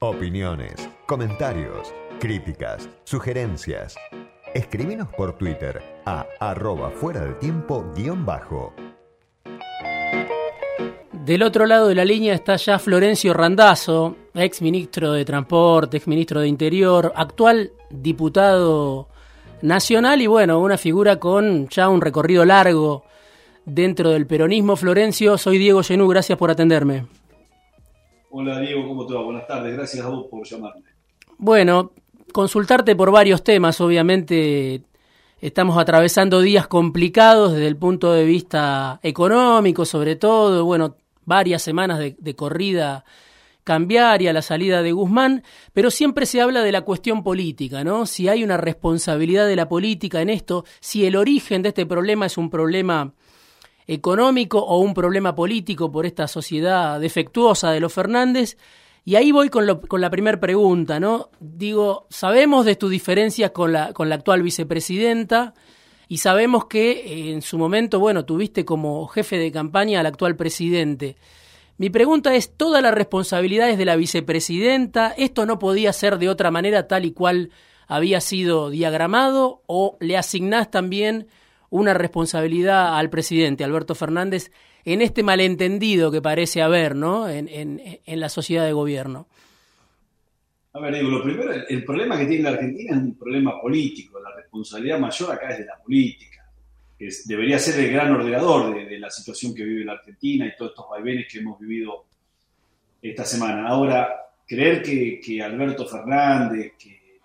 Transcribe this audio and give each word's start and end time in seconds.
Opiniones, 0.00 0.88
comentarios, 1.06 1.92
críticas, 2.20 2.88
sugerencias. 3.02 3.96
Escríbenos 4.54 5.08
por 5.08 5.36
Twitter 5.36 5.82
a 6.06 6.24
arroba 6.38 6.92
fuera 6.92 7.22
del 7.22 7.36
tiempo 7.40 7.84
guion 7.96 8.24
bajo. 8.24 8.72
Del 11.12 11.42
otro 11.42 11.66
lado 11.66 11.88
de 11.88 11.96
la 11.96 12.04
línea 12.04 12.32
está 12.32 12.54
ya 12.54 12.78
Florencio 12.78 13.34
Randazzo, 13.34 14.14
ex 14.34 14.62
ministro 14.62 15.14
de 15.14 15.24
Transporte, 15.24 15.96
ex 15.96 16.06
ministro 16.06 16.42
de 16.42 16.46
Interior, 16.46 17.12
actual 17.16 17.72
diputado 17.90 19.08
nacional 19.62 20.22
y 20.22 20.28
bueno, 20.28 20.60
una 20.60 20.78
figura 20.78 21.16
con 21.16 21.68
ya 21.70 21.88
un 21.88 22.00
recorrido 22.00 22.44
largo 22.44 23.02
dentro 23.64 24.10
del 24.10 24.28
peronismo. 24.28 24.76
Florencio, 24.76 25.36
soy 25.36 25.58
Diego 25.58 25.82
Genú, 25.82 26.06
gracias 26.06 26.38
por 26.38 26.52
atenderme. 26.52 27.17
Hola 28.30 28.60
Diego, 28.60 28.86
¿cómo 28.86 29.06
te 29.06 29.14
va? 29.14 29.22
Buenas 29.22 29.46
tardes, 29.46 29.74
gracias 29.74 30.04
a 30.04 30.08
vos 30.08 30.26
por 30.30 30.46
llamarme. 30.46 30.82
Bueno, 31.38 31.92
consultarte 32.32 32.94
por 32.94 33.10
varios 33.10 33.42
temas, 33.42 33.80
obviamente 33.80 34.82
estamos 35.40 35.78
atravesando 35.78 36.40
días 36.40 36.66
complicados 36.66 37.52
desde 37.52 37.68
el 37.68 37.76
punto 37.76 38.12
de 38.12 38.24
vista 38.24 39.00
económico, 39.02 39.84
sobre 39.84 40.16
todo, 40.16 40.64
bueno, 40.64 40.96
varias 41.24 41.62
semanas 41.62 41.98
de, 41.98 42.36
corrida 42.36 43.04
cambiaria, 43.64 44.32
la 44.32 44.42
salida 44.42 44.82
de 44.82 44.92
Guzmán, 44.92 45.42
pero 45.72 45.90
siempre 45.90 46.26
se 46.26 46.40
habla 46.40 46.62
de 46.62 46.72
la 46.72 46.82
cuestión 46.82 47.22
política, 47.22 47.84
¿no? 47.84 48.06
Si 48.06 48.28
hay 48.28 48.42
una 48.42 48.56
responsabilidad 48.56 49.46
de 49.46 49.56
la 49.56 49.68
política 49.68 50.22
en 50.22 50.30
esto, 50.30 50.64
si 50.80 51.06
el 51.06 51.16
origen 51.16 51.62
de 51.62 51.68
este 51.68 51.86
problema 51.86 52.26
es 52.26 52.38
un 52.38 52.50
problema 52.50 53.12
económico 53.88 54.60
o 54.60 54.78
un 54.78 54.94
problema 54.94 55.34
político 55.34 55.90
por 55.90 56.06
esta 56.06 56.28
sociedad 56.28 57.00
defectuosa 57.00 57.72
de 57.72 57.80
los 57.80 57.92
Fernández. 57.92 58.56
Y 59.04 59.16
ahí 59.16 59.32
voy 59.32 59.48
con, 59.48 59.80
con 59.88 60.00
la 60.00 60.10
primera 60.10 60.38
pregunta, 60.38 61.00
¿no? 61.00 61.30
Digo, 61.40 62.06
sabemos 62.10 62.66
de 62.66 62.76
tus 62.76 62.90
diferencias 62.90 63.50
con 63.50 63.72
la, 63.72 63.92
con 63.94 64.08
la 64.08 64.16
actual 64.16 64.42
vicepresidenta, 64.42 65.54
y 66.08 66.18
sabemos 66.18 66.66
que 66.66 66.90
eh, 66.90 67.32
en 67.32 67.42
su 67.42 67.58
momento, 67.58 68.00
bueno, 68.00 68.24
tuviste 68.24 68.64
como 68.64 69.06
jefe 69.08 69.36
de 69.36 69.52
campaña 69.52 70.00
al 70.00 70.06
actual 70.06 70.36
presidente. 70.36 71.16
Mi 71.76 71.90
pregunta 71.90 72.34
es, 72.34 72.56
¿todas 72.56 72.82
las 72.82 72.94
responsabilidades 72.94 73.78
de 73.78 73.84
la 73.84 73.94
vicepresidenta? 73.94 75.14
¿Esto 75.16 75.46
no 75.46 75.58
podía 75.58 75.92
ser 75.92 76.18
de 76.18 76.28
otra 76.28 76.50
manera 76.50 76.88
tal 76.88 77.04
y 77.04 77.12
cual 77.12 77.50
había 77.86 78.20
sido 78.20 78.70
diagramado? 78.70 79.62
¿O 79.66 79.96
le 80.00 80.16
asignás 80.16 80.70
también 80.70 81.28
una 81.70 81.94
responsabilidad 81.94 82.98
al 82.98 83.10
presidente, 83.10 83.64
Alberto 83.64 83.94
Fernández, 83.94 84.50
en 84.84 85.02
este 85.02 85.22
malentendido 85.22 86.10
que 86.10 86.22
parece 86.22 86.62
haber 86.62 86.96
¿no? 86.96 87.28
en, 87.28 87.48
en 87.48 88.20
la 88.20 88.28
sociedad 88.28 88.64
de 88.64 88.72
gobierno? 88.72 89.28
A 90.78 90.80
ver, 90.80 90.94
digo, 90.94 91.08
lo 91.08 91.22
primero, 91.24 91.52
el 91.52 91.84
problema 91.84 92.16
que 92.16 92.26
tiene 92.26 92.44
la 92.44 92.50
Argentina 92.50 92.94
es 92.94 93.02
un 93.02 93.18
problema 93.18 93.60
político. 93.60 94.20
La 94.20 94.34
responsabilidad 94.36 95.00
mayor 95.00 95.32
acá 95.32 95.50
es 95.50 95.58
de 95.58 95.64
la 95.64 95.76
política, 95.76 96.48
que 96.96 97.08
debería 97.24 97.58
ser 97.58 97.84
el 97.84 97.92
gran 97.92 98.12
ordenador 98.12 98.74
de, 98.74 98.98
la 98.98 99.10
situación 99.10 99.54
que 99.54 99.64
vive 99.64 99.84
la 99.84 99.94
Argentina 99.94 100.46
y 100.46 100.56
todos 100.56 100.72
estos 100.72 100.88
vaivenes 100.88 101.26
que 101.30 101.38
hemos 101.38 101.58
vivido 101.58 102.04
esta 103.00 103.24
semana. 103.24 103.66
Ahora, 103.66 104.08
creer 104.46 104.82
que, 104.82 105.42
Alberto 105.42 105.86
Fernández, 105.86 106.74
que, 106.78 107.18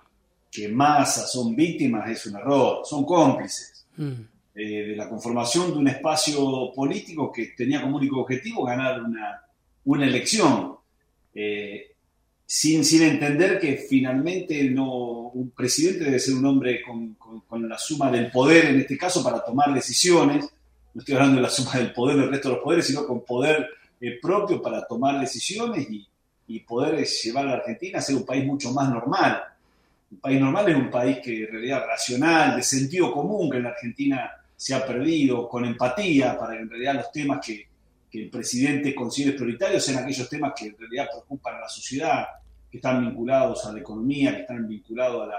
que, 0.50 0.70
Massa 0.70 1.28
son 1.28 1.56
víctimas 1.56 2.10
es 2.10 2.26
un 2.26 2.38
error, 2.38 2.86
son 2.86 3.06
cómplices 3.06 3.86
mm. 3.98 4.33
Eh, 4.56 4.88
de 4.88 4.96
la 4.96 5.10
conformación 5.10 5.72
de 5.72 5.80
un 5.80 5.88
espacio 5.88 6.72
político 6.76 7.32
que 7.32 7.48
tenía 7.58 7.82
como 7.82 7.98
único 7.98 8.22
objetivo 8.22 8.64
ganar 8.64 9.02
una, 9.02 9.42
una 9.86 10.06
elección. 10.06 10.76
Eh, 11.34 11.94
sin, 12.46 12.86
sin 12.86 13.02
entender 13.02 13.60
que 13.60 13.78
finalmente 13.78 14.64
no, 14.66 15.30
un 15.30 15.50
presidente 15.50 16.04
debe 16.04 16.20
ser 16.20 16.36
un 16.36 16.46
hombre 16.46 16.84
con, 16.84 17.16
con, 17.16 17.68
la 17.68 17.80
suma 17.80 18.12
del 18.12 18.30
poder, 18.30 18.66
en 18.66 18.82
este 18.82 18.96
caso, 18.96 19.24
para 19.24 19.44
tomar 19.44 19.74
decisiones. 19.74 20.48
No 20.94 21.00
estoy 21.00 21.16
hablando 21.16 21.38
de 21.38 21.42
la 21.42 21.50
suma 21.50 21.72
del 21.74 21.92
poder 21.92 22.18
del 22.18 22.30
resto 22.30 22.50
de 22.50 22.56
los 22.56 22.64
poderes, 22.64 22.86
sino 22.86 23.08
con 23.08 23.26
poder 23.26 23.68
eh, 24.00 24.20
propio 24.22 24.62
para 24.62 24.86
tomar 24.86 25.20
decisiones 25.20 25.90
y, 25.90 26.08
y 26.46 26.60
poder 26.60 27.04
llevar 27.04 27.48
a 27.48 27.50
la 27.50 27.56
Argentina 27.56 27.98
a 27.98 28.02
ser 28.04 28.18
un 28.18 28.26
país 28.26 28.46
mucho 28.46 28.72
más 28.72 28.88
normal. 28.88 29.42
Un 30.12 30.20
país 30.20 30.40
normal 30.40 30.70
es 30.70 30.76
un 30.76 30.92
país 30.92 31.18
que 31.24 31.46
en 31.46 31.52
realidad 31.54 31.86
racional, 31.88 32.56
de 32.56 32.62
sentido 32.62 33.12
común, 33.12 33.50
que 33.50 33.58
en 33.58 33.64
la 33.64 33.70
Argentina 33.70 34.32
se 34.56 34.74
ha 34.74 34.86
perdido, 34.86 35.48
con 35.48 35.66
empatía, 35.66 36.38
para 36.38 36.54
que 36.54 36.62
en 36.62 36.70
realidad 36.70 36.96
los 36.96 37.12
temas 37.12 37.46
que, 37.46 37.68
el 38.14 38.30
presidente 38.30 38.94
considere 38.94 39.36
prioritarios 39.36 39.84
sean 39.84 40.04
aquellos 40.04 40.30
temas 40.30 40.54
que 40.56 40.68
en 40.68 40.78
realidad 40.78 41.08
preocupan 41.12 41.56
a 41.56 41.62
la 41.62 41.68
sociedad, 41.68 42.28
que 42.70 42.78
están 42.78 43.02
vinculados 43.02 43.66
a 43.66 43.74
la 43.74 43.80
economía, 43.80 44.36
que 44.36 44.42
están 44.42 44.68
vinculados 44.68 45.30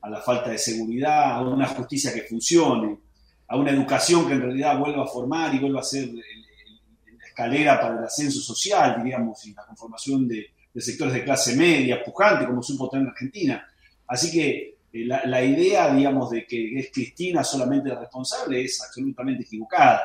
a 0.00 0.08
la, 0.08 0.20
falta 0.22 0.48
de 0.48 0.56
seguridad, 0.56 1.32
a 1.32 1.42
una 1.42 1.66
justicia 1.66 2.14
que 2.14 2.22
funcione, 2.22 2.98
a 3.46 3.56
una 3.58 3.72
educación 3.72 4.26
que 4.26 4.32
en 4.32 4.40
realidad 4.40 4.78
vuelva 4.78 5.04
a 5.04 5.06
formar 5.06 5.54
y 5.54 5.58
vuelva 5.58 5.80
a 5.80 5.84
ser 5.84 6.08
la 6.14 7.26
escalera 7.26 7.78
para 7.78 7.98
el 7.98 8.04
ascenso 8.04 8.40
social, 8.40 9.02
diríamos, 9.02 9.44
y 9.46 9.52
la 9.52 9.66
conformación 9.66 10.26
de, 10.26 10.46
sectores 10.76 11.12
de 11.12 11.24
clase 11.24 11.54
media, 11.56 12.02
pujante, 12.02 12.46
como 12.46 12.62
supo 12.62 12.88
tener 12.88 13.08
Argentina. 13.08 13.68
Así 14.06 14.30
que 14.30 14.73
la, 14.94 15.24
la, 15.26 15.44
idea, 15.44 15.92
digamos, 15.92 16.30
de 16.30 16.46
que 16.46 16.78
es 16.78 16.90
Cristina 16.92 17.42
solamente 17.42 17.88
la 17.88 17.98
responsable 17.98 18.62
es 18.62 18.80
absolutamente 18.80 19.42
equivocada. 19.42 20.00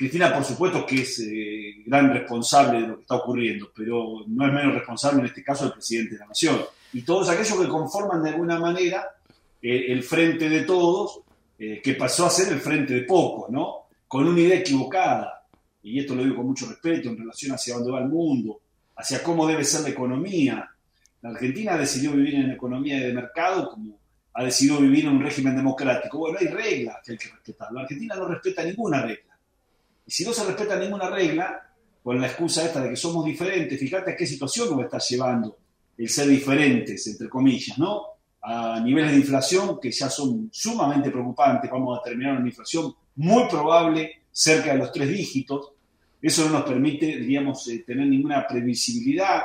Cristina, 0.00 0.32
por 0.32 0.44
supuesto, 0.44 0.86
que 0.86 1.02
es 1.02 1.18
eh, 1.18 1.82
gran 1.84 2.10
responsable 2.10 2.80
de 2.80 2.88
lo 2.88 2.96
que 2.96 3.02
está 3.02 3.16
ocurriendo, 3.16 3.70
pero 3.76 4.24
no 4.28 4.46
es 4.46 4.52
menos 4.54 4.72
responsable 4.72 5.20
en 5.20 5.26
este 5.26 5.44
caso 5.44 5.66
el 5.66 5.72
presidente 5.72 6.14
de 6.14 6.20
la 6.20 6.26
Nación. 6.28 6.58
Y 6.94 7.02
todos 7.02 7.28
aquellos 7.28 7.60
que 7.60 7.68
conforman 7.68 8.22
de 8.22 8.30
alguna 8.30 8.58
manera 8.58 9.04
eh, 9.60 9.92
el 9.92 10.02
frente 10.02 10.48
de 10.48 10.62
todos, 10.62 11.20
eh, 11.58 11.82
que 11.84 11.92
pasó 11.96 12.24
a 12.24 12.30
ser 12.30 12.50
el 12.50 12.60
frente 12.60 12.94
de 12.94 13.02
pocos, 13.02 13.50
¿no? 13.50 13.88
Con 14.08 14.26
una 14.26 14.40
idea 14.40 14.60
equivocada, 14.60 15.46
y 15.82 16.00
esto 16.00 16.14
lo 16.14 16.24
digo 16.24 16.36
con 16.36 16.46
mucho 16.46 16.66
respeto 16.66 17.10
en 17.10 17.18
relación 17.18 17.52
hacia 17.52 17.74
dónde 17.74 17.92
va 17.92 17.98
el 17.98 18.08
mundo, 18.08 18.58
hacia 18.96 19.22
cómo 19.22 19.46
debe 19.46 19.64
ser 19.64 19.82
la 19.82 19.90
economía. 19.90 20.66
La 21.20 21.28
Argentina 21.28 21.76
decidió 21.76 22.12
vivir 22.12 22.36
en 22.36 22.52
economía 22.52 22.98
de 22.98 23.12
mercado 23.12 23.68
como 23.68 23.99
ha 24.32 24.44
decidido 24.44 24.78
vivir 24.78 25.06
en 25.06 25.12
un 25.12 25.22
régimen 25.22 25.56
democrático. 25.56 26.18
Bueno, 26.18 26.38
hay 26.40 26.46
reglas 26.46 26.96
que 27.04 27.12
hay 27.12 27.18
que 27.18 27.28
respetar. 27.28 27.72
La 27.72 27.82
Argentina 27.82 28.14
no 28.14 28.26
respeta 28.26 28.64
ninguna 28.64 29.02
regla. 29.02 29.36
Y 30.06 30.10
si 30.10 30.24
no 30.24 30.32
se 30.32 30.44
respeta 30.44 30.78
ninguna 30.78 31.10
regla, 31.10 31.70
con 32.02 32.20
la 32.20 32.28
excusa 32.28 32.64
esta 32.64 32.82
de 32.82 32.90
que 32.90 32.96
somos 32.96 33.24
diferentes, 33.24 33.78
fíjate 33.78 34.12
a 34.12 34.16
qué 34.16 34.26
situación 34.26 34.70
nos 34.70 34.84
está 34.84 34.98
llevando 34.98 35.58
el 35.98 36.08
ser 36.08 36.28
diferentes, 36.28 37.06
entre 37.08 37.28
comillas, 37.28 37.78
¿no? 37.78 38.02
A 38.42 38.80
niveles 38.80 39.12
de 39.12 39.18
inflación 39.18 39.78
que 39.78 39.90
ya 39.90 40.08
son 40.08 40.48
sumamente 40.50 41.10
preocupantes, 41.10 41.70
vamos 41.70 41.98
a 41.98 42.02
terminar 42.02 42.38
una 42.38 42.48
inflación 42.48 42.94
muy 43.16 43.46
probable 43.48 44.22
cerca 44.32 44.72
de 44.72 44.78
los 44.78 44.92
tres 44.92 45.10
dígitos. 45.10 45.72
Eso 46.22 46.46
no 46.46 46.58
nos 46.58 46.62
permite, 46.62 47.06
diríamos, 47.06 47.68
eh, 47.68 47.84
tener 47.86 48.06
ninguna 48.06 48.46
previsibilidad 48.46 49.42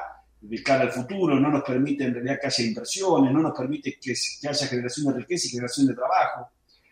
de 0.48 0.62
cara 0.62 0.84
al 0.84 0.92
futuro, 0.92 1.40
no 1.40 1.50
nos 1.50 1.64
permite 1.64 2.04
en 2.04 2.14
realidad 2.14 2.38
que 2.40 2.48
haya 2.48 2.64
inversiones, 2.64 3.34
no 3.34 3.40
nos 3.40 3.58
permite 3.58 3.98
que, 4.00 4.14
que 4.42 4.48
haya 4.48 4.68
generación 4.68 5.08
de 5.08 5.20
riqueza 5.20 5.48
y 5.48 5.50
generación 5.50 5.88
de 5.88 5.96
trabajo. 5.96 6.50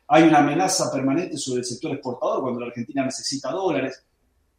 Hay 0.07 0.23
una 0.23 0.39
amenaza 0.39 0.91
permanente 0.91 1.37
sobre 1.37 1.59
el 1.59 1.65
sector 1.65 1.91
exportador 1.91 2.41
cuando 2.41 2.59
la 2.59 2.67
Argentina 2.67 3.05
necesita 3.05 3.51
dólares. 3.51 4.03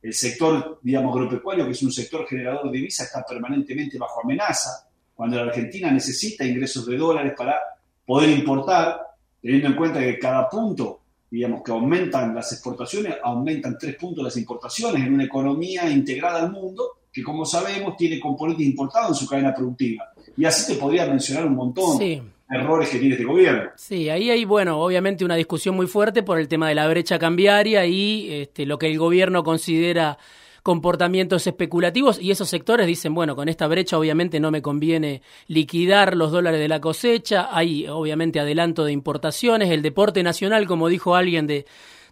El 0.00 0.15
sector, 0.15 0.78
digamos, 0.82 1.15
agropecuario, 1.15 1.65
que 1.65 1.72
es 1.72 1.82
un 1.82 1.93
sector 1.93 2.27
generador 2.27 2.71
de 2.71 2.78
divisas, 2.78 3.06
está 3.06 3.25
permanentemente 3.25 3.99
bajo 3.99 4.22
amenaza. 4.22 4.88
Cuando 5.15 5.37
la 5.37 5.50
Argentina 5.50 5.91
necesita 5.91 6.44
ingresos 6.44 6.87
de 6.87 6.97
dólares 6.97 7.34
para 7.37 7.59
poder 8.06 8.31
importar, 8.31 9.00
teniendo 9.41 9.69
en 9.69 9.76
cuenta 9.76 10.00
que 10.00 10.19
cada 10.19 10.49
punto, 10.49 11.00
digamos, 11.31 11.62
que 11.62 11.72
aumentan 11.72 12.34
las 12.34 12.53
exportaciones, 12.53 13.16
aumentan 13.22 13.76
tres 13.78 13.97
puntos 13.97 14.25
las 14.25 14.37
importaciones 14.37 15.03
en 15.03 15.15
una 15.15 15.25
economía 15.25 15.88
integrada 15.91 16.43
al 16.43 16.53
mundo 16.53 17.03
que, 17.14 17.22
como 17.22 17.47
sabemos, 17.47 17.96
tiene 17.96 18.19
componentes 18.19 18.66
importados 18.66 19.11
en 19.11 19.14
su 19.14 19.26
cadena 19.26 19.55
productiva. 19.55 20.12
Y 20.37 20.44
así 20.44 20.75
te 20.75 20.78
podría 20.78 21.06
mencionar 21.06 21.46
un 21.46 21.55
montón. 21.55 21.96
Sí 21.96 22.20
errores 22.50 22.90
que 22.90 22.99
tiene 22.99 23.14
este 23.14 23.25
gobierno. 23.25 23.70
Sí, 23.76 24.08
ahí 24.11 24.31
hay, 24.31 24.44
bueno, 24.44 24.78
obviamente 24.81 25.25
una 25.25 25.34
discusión 25.34 25.75
muy 25.75 25.87
fuerte 25.87 26.22
por 26.22 26.38
el 26.38 26.49
tema 26.49 26.69
de 26.69 26.75
la 26.75 26.87
brecha 26.87 27.19
cambiaria 27.19 27.87
y 27.87 28.32
este, 28.32 28.66
lo 28.66 28.78
que 28.78 28.87
el 28.87 28.99
gobierno 28.99 29.43
considera 29.43 30.19
comportamientos 30.62 31.46
especulativos 31.46 32.19
y 32.20 32.31
esos 32.31 32.49
sectores 32.49 32.87
dicen, 32.87 33.14
bueno, 33.14 33.37
con 33.37 33.50
esta 33.50 33.66
brecha 33.66 33.99
obviamente 33.99 34.40
no 34.40 34.50
me 34.50 34.62
conviene 34.62 35.20
liquidar 35.46 36.16
los 36.16 36.32
dólares 36.32 36.58
de 36.58 36.69
la 36.69 36.81
cosecha, 36.81 37.49
hay 37.50 37.87
obviamente 37.87 38.40
adelanto 38.40 38.84
de 38.84 38.93
importaciones, 38.93 39.70
el 39.70 39.82
deporte 39.82 40.22
nacional, 40.22 40.66
como 40.66 40.88
dijo 40.88 41.16
alguien, 41.16 41.46
de, 41.46 41.66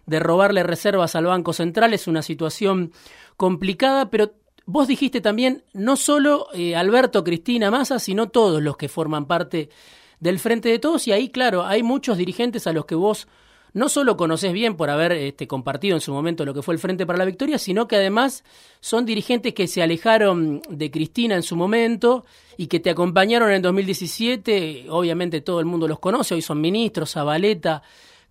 de 0.05 0.19
robarle 0.19 0.61
reservas 0.61 1.15
al 1.15 1.25
Banco 1.25 1.51
Central 1.51 1.95
es 1.95 2.07
una 2.07 2.21
situación 2.21 2.91
complicada, 3.37 4.11
pero 4.11 4.33
vos 4.65 4.87
dijiste 4.87 5.21
también, 5.21 5.63
no 5.73 5.95
solo 5.95 6.47
eh, 6.53 6.75
Alberto, 6.75 7.23
Cristina, 7.23 7.71
Massa, 7.71 7.99
sino 7.99 8.29
todos 8.29 8.61
los 8.61 8.77
que 8.77 8.89
forman 8.89 9.25
parte 9.25 9.69
del 10.19 10.39
Frente 10.39 10.69
de 10.69 10.79
Todos 10.79 11.07
y 11.07 11.11
ahí, 11.11 11.29
claro, 11.29 11.65
hay 11.65 11.83
muchos 11.83 12.17
dirigentes 12.17 12.65
a 12.67 12.73
los 12.73 12.85
que 12.85 12.95
vos 12.95 13.27
no 13.73 13.89
solo 13.89 14.15
conoces 14.17 14.53
bien 14.53 14.75
por 14.75 14.89
haber 14.89 15.11
este, 15.13 15.47
compartido 15.47 15.95
en 15.95 16.01
su 16.01 16.13
momento 16.13 16.45
lo 16.45 16.53
que 16.53 16.61
fue 16.61 16.75
el 16.75 16.79
Frente 16.79 17.05
para 17.05 17.17
la 17.17 17.25
Victoria, 17.25 17.57
sino 17.57 17.87
que 17.87 17.95
además 17.95 18.43
son 18.79 19.05
dirigentes 19.05 19.53
que 19.53 19.67
se 19.67 19.81
alejaron 19.81 20.61
de 20.69 20.91
Cristina 20.91 21.35
en 21.35 21.43
su 21.43 21.55
momento 21.55 22.23
y 22.55 22.67
que 22.67 22.79
te 22.79 22.91
acompañaron 22.91 23.51
en 23.51 23.63
2017. 23.63 24.85
Obviamente 24.89 25.41
todo 25.41 25.59
el 25.59 25.65
mundo 25.65 25.87
los 25.87 25.99
conoce, 25.99 26.35
hoy 26.35 26.43
son 26.43 26.61
ministros, 26.61 27.13
Zabaleta, 27.13 27.81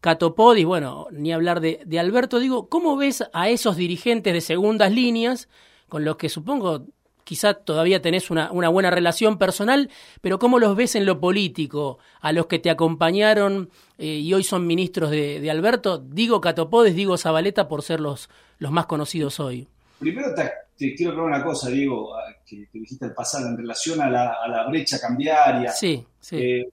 Catopodis, 0.00 0.64
bueno, 0.64 1.08
ni 1.11 1.32
hablar 1.32 1.61
de, 1.61 1.81
de 1.84 1.99
Alberto. 1.99 2.38
Digo, 2.38 2.69
¿cómo 2.69 2.96
ves 2.96 3.25
a 3.32 3.49
esos 3.49 3.76
dirigentes 3.76 4.32
de 4.32 4.40
segundas 4.40 4.93
líneas 4.93 5.49
con 5.92 6.06
los 6.06 6.16
que 6.16 6.30
supongo 6.30 6.86
quizá 7.22 7.52
todavía 7.52 8.00
tenés 8.00 8.30
una, 8.30 8.50
una, 8.50 8.70
buena 8.70 8.90
relación 8.90 9.36
personal, 9.36 9.90
pero 10.22 10.38
¿cómo 10.38 10.58
los 10.58 10.74
ves 10.74 10.94
en 10.94 11.04
lo 11.04 11.20
político? 11.20 11.98
A 12.22 12.32
los 12.32 12.46
que 12.46 12.58
te 12.58 12.70
acompañaron 12.70 13.68
eh, 13.98 14.06
y 14.06 14.32
hoy 14.32 14.42
son 14.42 14.66
ministros 14.66 15.10
de, 15.10 15.38
de, 15.38 15.50
Alberto, 15.50 15.98
digo 15.98 16.40
Catopodes, 16.40 16.94
digo 16.94 17.18
Zabaleta 17.18 17.68
por 17.68 17.82
ser 17.82 18.00
los, 18.00 18.30
los 18.58 18.72
más 18.72 18.86
conocidos 18.86 19.38
hoy. 19.38 19.68
Primero 19.98 20.34
te, 20.34 20.50
te 20.78 20.94
quiero 20.94 21.12
aclarar 21.12 21.34
una 21.34 21.44
cosa, 21.44 21.68
Diego, 21.68 22.14
que, 22.46 22.66
que 22.72 22.78
dijiste 22.78 23.04
al 23.04 23.12
pasar 23.12 23.42
en 23.42 23.58
relación 23.58 24.00
a 24.00 24.08
la, 24.08 24.38
a 24.42 24.48
la 24.48 24.66
brecha 24.70 24.98
cambiaria. 24.98 25.72
Sí, 25.72 26.06
sí. 26.20 26.36
Eh, 26.36 26.68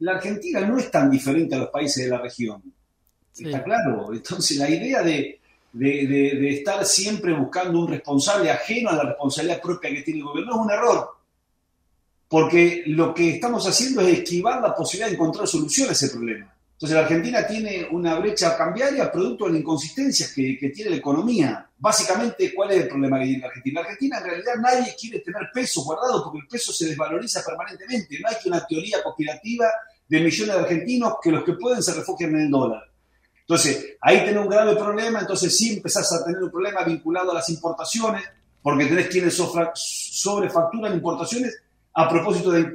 la 0.00 0.14
Argentina 0.14 0.62
no 0.62 0.78
es 0.78 0.90
tan 0.90 1.08
diferente 1.08 1.54
a 1.54 1.58
los 1.58 1.68
países 1.68 2.02
de 2.02 2.10
la 2.10 2.18
región. 2.18 2.60
Sí. 3.30 3.44
¿Está 3.44 3.62
claro? 3.62 4.12
Entonces 4.12 4.56
la 4.56 4.68
idea 4.68 5.00
de, 5.04 5.38
de, 5.78 6.50
estar 6.50 6.84
siempre 6.84 7.32
buscando 7.32 7.80
un 7.80 7.88
responsable 7.88 8.50
ajeno 8.50 8.90
a 8.90 8.96
la 8.96 9.04
responsabilidad 9.04 9.60
propia 9.60 9.90
que 9.90 10.02
tiene 10.02 10.20
el 10.20 10.26
gobierno 10.26 10.54
es 10.54 10.60
un 10.60 10.70
error. 10.70 11.08
Porque 12.28 12.82
lo 12.86 13.14
que 13.14 13.36
estamos 13.36 13.66
haciendo 13.66 14.02
es 14.02 14.18
esquivar 14.18 14.60
la 14.60 14.74
posibilidad 14.74 15.08
de 15.08 15.14
encontrar 15.14 15.46
solución 15.46 15.88
a 15.88 15.92
ese 15.92 16.10
problema. 16.10 16.52
Entonces 16.72 16.94
la 16.94 17.02
Argentina 17.02 17.46
tiene 17.46 17.88
una 17.90 18.18
brecha 18.18 18.56
cambiaria 18.56 19.10
producto 19.10 19.46
de 19.46 19.52
las 19.52 19.60
inconsistencias 19.60 20.32
que, 20.32 20.56
que, 20.58 20.68
tiene 20.68 20.90
la 20.90 20.96
economía. 20.96 21.68
Básicamente, 21.76 22.54
¿cuál 22.54 22.70
es 22.70 22.82
el 22.82 22.88
problema 22.88 23.18
que 23.18 23.24
tiene 23.24 23.40
la 23.40 23.46
Argentina? 23.48 23.80
La 23.80 23.86
Argentina 23.86 24.18
en 24.18 24.24
realidad 24.24 24.54
nadie 24.60 24.94
quiere 25.00 25.20
tener 25.20 25.42
peso 25.52 25.82
guardado 25.82 26.22
porque 26.22 26.38
el 26.38 26.46
peso 26.46 26.72
se 26.72 26.86
desvaloriza 26.86 27.42
permanentemente. 27.44 28.18
No 28.20 28.28
hay 28.28 28.36
que 28.40 28.48
una 28.48 28.64
teoría 28.64 29.02
conspirativa 29.02 29.66
de 30.08 30.20
millones 30.20 30.54
de 30.54 30.60
argentinos 30.60 31.14
que 31.22 31.32
los 31.32 31.44
que 31.44 31.54
pueden 31.54 31.82
se 31.82 31.94
refugian 31.94 32.30
en 32.34 32.40
el 32.42 32.50
dólar. 32.50 32.87
Entonces, 33.48 33.96
ahí 34.02 34.26
tenés 34.26 34.42
un 34.42 34.48
grave 34.48 34.76
problema, 34.76 35.20
entonces 35.20 35.56
sí 35.56 35.72
empezás 35.72 36.12
a 36.12 36.22
tener 36.22 36.42
un 36.42 36.50
problema 36.50 36.84
vinculado 36.84 37.30
a 37.30 37.34
las 37.36 37.48
importaciones, 37.48 38.22
porque 38.60 38.84
tenés 38.84 39.08
quienes 39.08 39.40
sobrefacturan 39.74 40.92
importaciones 40.92 41.56
a 41.94 42.06
propósito 42.10 42.50
de, 42.50 42.70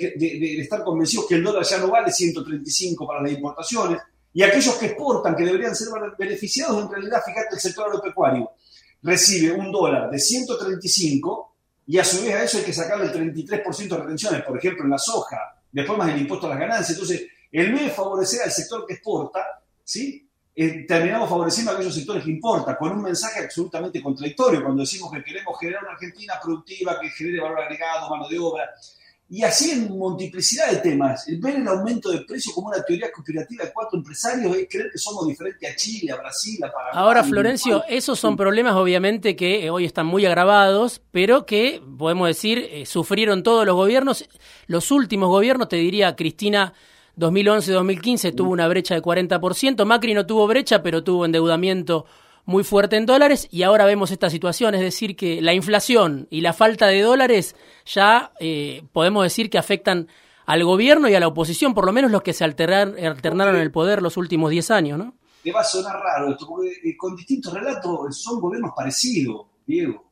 estar 0.60 0.84
convencidos 0.84 1.28
que 1.28 1.36
el 1.36 1.44
dólar 1.44 1.64
ya 1.64 1.78
no 1.78 1.90
vale 1.90 2.12
135 2.12 3.06
para 3.06 3.22
las 3.22 3.34
importaciones, 3.34 4.02
y 4.34 4.42
aquellos 4.42 4.74
que 4.78 4.88
exportan, 4.88 5.36
que 5.36 5.46
deberían 5.46 5.76
ser 5.76 5.90
beneficiados, 6.18 6.82
en 6.82 6.90
realidad, 6.90 7.22
fíjate, 7.24 7.54
el 7.54 7.62
sector 7.62 7.90
agropecuario 7.90 8.50
recibe 9.04 9.52
un 9.52 9.72
dólar 9.72 10.10
de 10.10 10.18
135 10.18 11.56
y 11.86 12.00
a 12.00 12.04
su 12.04 12.24
vez 12.24 12.34
a 12.34 12.44
eso 12.46 12.58
hay 12.58 12.64
que 12.64 12.74
sacarle 12.74 13.06
el 13.06 13.36
33% 13.36 13.90
de 13.90 13.98
retenciones, 13.98 14.42
por 14.42 14.58
ejemplo, 14.58 14.86
en 14.86 14.90
la 14.90 14.98
soja, 14.98 15.38
después 15.72 16.00
más 16.00 16.10
el 16.10 16.22
impuesto 16.22 16.48
a 16.48 16.52
las 16.52 16.60
ganancias. 16.60 16.92
Entonces, 16.92 17.28
el 17.52 17.72
vez 17.72 17.84
de 17.84 17.90
favorecer 17.92 18.42
al 18.42 18.52
sector 18.52 18.88
que 18.88 18.96
exporta, 18.96 19.40
¿sí? 19.84 20.28
Eh, 20.56 20.86
terminamos 20.88 21.28
favoreciendo 21.28 21.72
a 21.72 21.74
aquellos 21.74 21.96
sectores 21.96 22.24
que 22.24 22.30
importan, 22.30 22.76
con 22.76 22.92
un 22.92 23.02
mensaje 23.02 23.44
absolutamente 23.44 24.02
contradictorio, 24.02 24.62
cuando 24.62 24.82
decimos 24.82 25.12
que 25.12 25.24
queremos 25.24 25.58
generar 25.60 25.84
una 25.84 25.94
Argentina 25.94 26.36
productiva, 26.42 27.00
que 27.00 27.10
genere 27.10 27.42
valor 27.42 27.62
agregado, 27.62 28.10
mano 28.10 28.30
de 28.30 28.38
obra, 28.38 28.70
y 29.30 29.42
así 29.42 29.72
en 29.72 29.90
multiplicidad 29.90 30.70
de 30.70 30.78
temas. 30.78 31.26
Ver 31.40 31.56
el 31.56 31.68
aumento 31.68 32.12
de 32.12 32.20
precios 32.20 32.54
como 32.54 32.68
una 32.68 32.84
teoría 32.84 33.12
conspirativa 33.12 33.66
de 33.66 33.74
cuatro 33.74 33.98
empresarios 33.98 34.56
es 34.56 34.68
creer 34.70 34.92
que 34.92 35.00
somos 35.00 35.28
diferentes 35.28 35.72
a 35.72 35.76
Chile, 35.76 36.12
a 36.12 36.18
Brasil, 36.18 36.64
a 36.64 36.72
Paraguay. 36.72 37.04
Ahora, 37.04 37.24
Florencio, 37.24 37.84
esos 37.90 38.20
son 38.20 38.38
problemas 38.38 38.76
obviamente 38.76 39.36
que 39.36 39.72
hoy 39.72 39.86
están 39.86 40.06
muy 40.06 40.24
agravados, 40.28 41.02
pero 41.10 41.48
que, 41.48 41.82
podemos 41.98 42.28
decir, 42.28 42.60
eh, 42.60 42.86
sufrieron 42.86 43.42
todos 43.42 43.66
los 43.66 43.76
gobiernos. 43.76 44.30
Los 44.68 44.92
últimos 44.92 45.30
gobiernos, 45.30 45.68
te 45.68 45.78
diría 45.78 46.16
Cristina 46.16 46.76
2011-2015 47.18 48.36
tuvo 48.36 48.52
una 48.52 48.68
brecha 48.68 48.96
de 48.96 49.02
40%, 49.02 49.86
Macri 49.86 50.14
no 50.14 50.26
tuvo 50.26 50.48
brecha, 50.48 50.82
pero 50.82 51.04
tuvo 51.04 51.26
endeudamiento 51.26 52.06
muy 52.46 52.64
fuerte 52.64 52.98
en 52.98 53.06
dólares 53.06 53.48
y 53.52 53.64
ahora 53.64 53.86
vemos 53.86 54.12
esta 54.12 54.30
situación, 54.30 54.76
es 54.76 54.82
decir, 54.82 55.16
que 55.16 55.42
la 55.42 55.54
inflación 55.54 56.28
y 56.30 56.42
la 56.42 56.54
falta 56.54 56.88
de 56.88 57.02
dólares 57.02 57.56
ya 57.86 58.34
eh, 58.40 58.84
podemos 58.92 59.24
decir 59.24 59.50
que 59.50 59.58
afectan 59.58 60.08
al 60.46 60.64
gobierno 60.64 61.08
y 61.08 61.16
a 61.16 61.20
la 61.20 61.28
oposición, 61.28 61.74
por 61.74 61.86
lo 61.86 61.94
menos 61.94 62.12
los 62.12 62.22
que 62.22 62.34
se 62.34 62.44
alternar, 62.44 62.96
alternaron 63.00 63.56
en 63.56 63.62
el 63.62 63.72
poder 63.72 64.02
los 64.02 64.18
últimos 64.18 64.52
10 64.52 64.72
años, 64.72 64.98
¿no? 64.98 65.16
Te 65.42 65.52
va 65.52 65.62
a 65.62 65.64
sonar 65.64 66.00
raro 66.00 66.32
esto, 66.32 66.48
porque 66.48 66.72
eh, 66.84 66.98
con 66.98 67.16
distintos 67.16 67.54
relatos 67.54 68.18
son 68.18 68.40
gobiernos 68.42 68.72
parecidos, 68.76 69.48
Diego. 69.66 70.10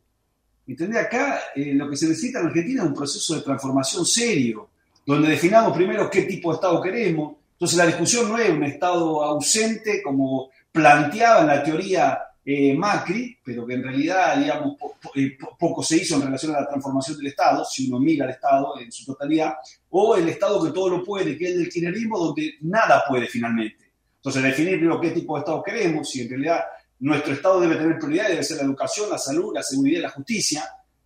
¿Entendés? 0.68 1.06
Acá 1.06 1.40
eh, 1.56 1.74
lo 1.74 1.90
que 1.90 1.98
se 1.98 2.08
necesita 2.08 2.40
en 2.40 2.48
Argentina 2.48 2.84
es 2.84 2.88
un 2.88 2.94
proceso 2.94 3.36
de 3.36 3.42
transformación 3.42 4.06
serio 4.06 4.71
donde 5.16 5.30
definamos 5.30 5.76
primero 5.76 6.10
qué 6.10 6.24
tipo 6.24 6.52
de 6.52 6.56
Estado 6.56 6.82
queremos. 6.82 7.36
Entonces 7.54 7.78
la 7.78 7.86
discusión 7.86 8.30
no 8.30 8.38
es 8.38 8.50
un 8.50 8.64
Estado 8.64 9.24
ausente 9.24 10.02
como 10.02 10.50
planteaba 10.72 11.42
en 11.42 11.48
la 11.48 11.64
teoría 11.64 12.20
eh, 12.44 12.74
Macri, 12.74 13.38
pero 13.44 13.66
que 13.66 13.76
en 13.76 13.84
realidad, 13.84 14.38
digamos, 14.38 14.76
po 14.78 14.96
eh, 15.16 15.38
po 15.40 15.56
poco 15.60 15.84
se 15.84 15.98
hizo 15.98 16.16
en 16.16 16.24
relación 16.24 16.56
a 16.56 16.62
la 16.62 16.68
transformación 16.68 17.18
del 17.18 17.28
Estado, 17.28 17.64
si 17.66 17.88
uno 17.88 18.00
mira 18.00 18.26
al 18.26 18.32
Estado 18.32 18.80
en 18.80 18.92
su 18.92 19.06
totalidad, 19.06 19.56
o 19.90 20.16
el 20.16 20.28
Estado 20.30 20.64
que 20.64 20.72
todo 20.72 20.90
lo 20.90 21.04
puede, 21.04 21.38
que 21.38 21.46
es 21.46 21.56
el 21.56 21.70
kirchnerismo, 21.70 22.18
donde 22.18 22.56
nada 22.62 23.04
puede 23.08 23.28
finalmente. 23.28 23.92
Entonces 24.16 24.42
definir 24.42 24.78
primero 24.78 25.00
qué 25.00 25.12
tipo 25.12 25.36
de 25.36 25.40
Estado 25.42 25.62
queremos, 25.62 26.10
si 26.10 26.22
en 26.22 26.30
realidad 26.30 26.62
nuestro 27.00 27.34
Estado 27.34 27.60
debe 27.60 27.76
tener 27.76 27.98
prioridad, 28.00 28.30
debe 28.30 28.44
ser 28.44 28.58
la 28.58 28.64
educación, 28.64 29.10
la 29.10 29.18
salud, 29.18 29.54
la 29.54 29.62
seguridad 29.62 30.00
y 30.00 30.04
la 30.04 30.10
justicia, 30.10 30.64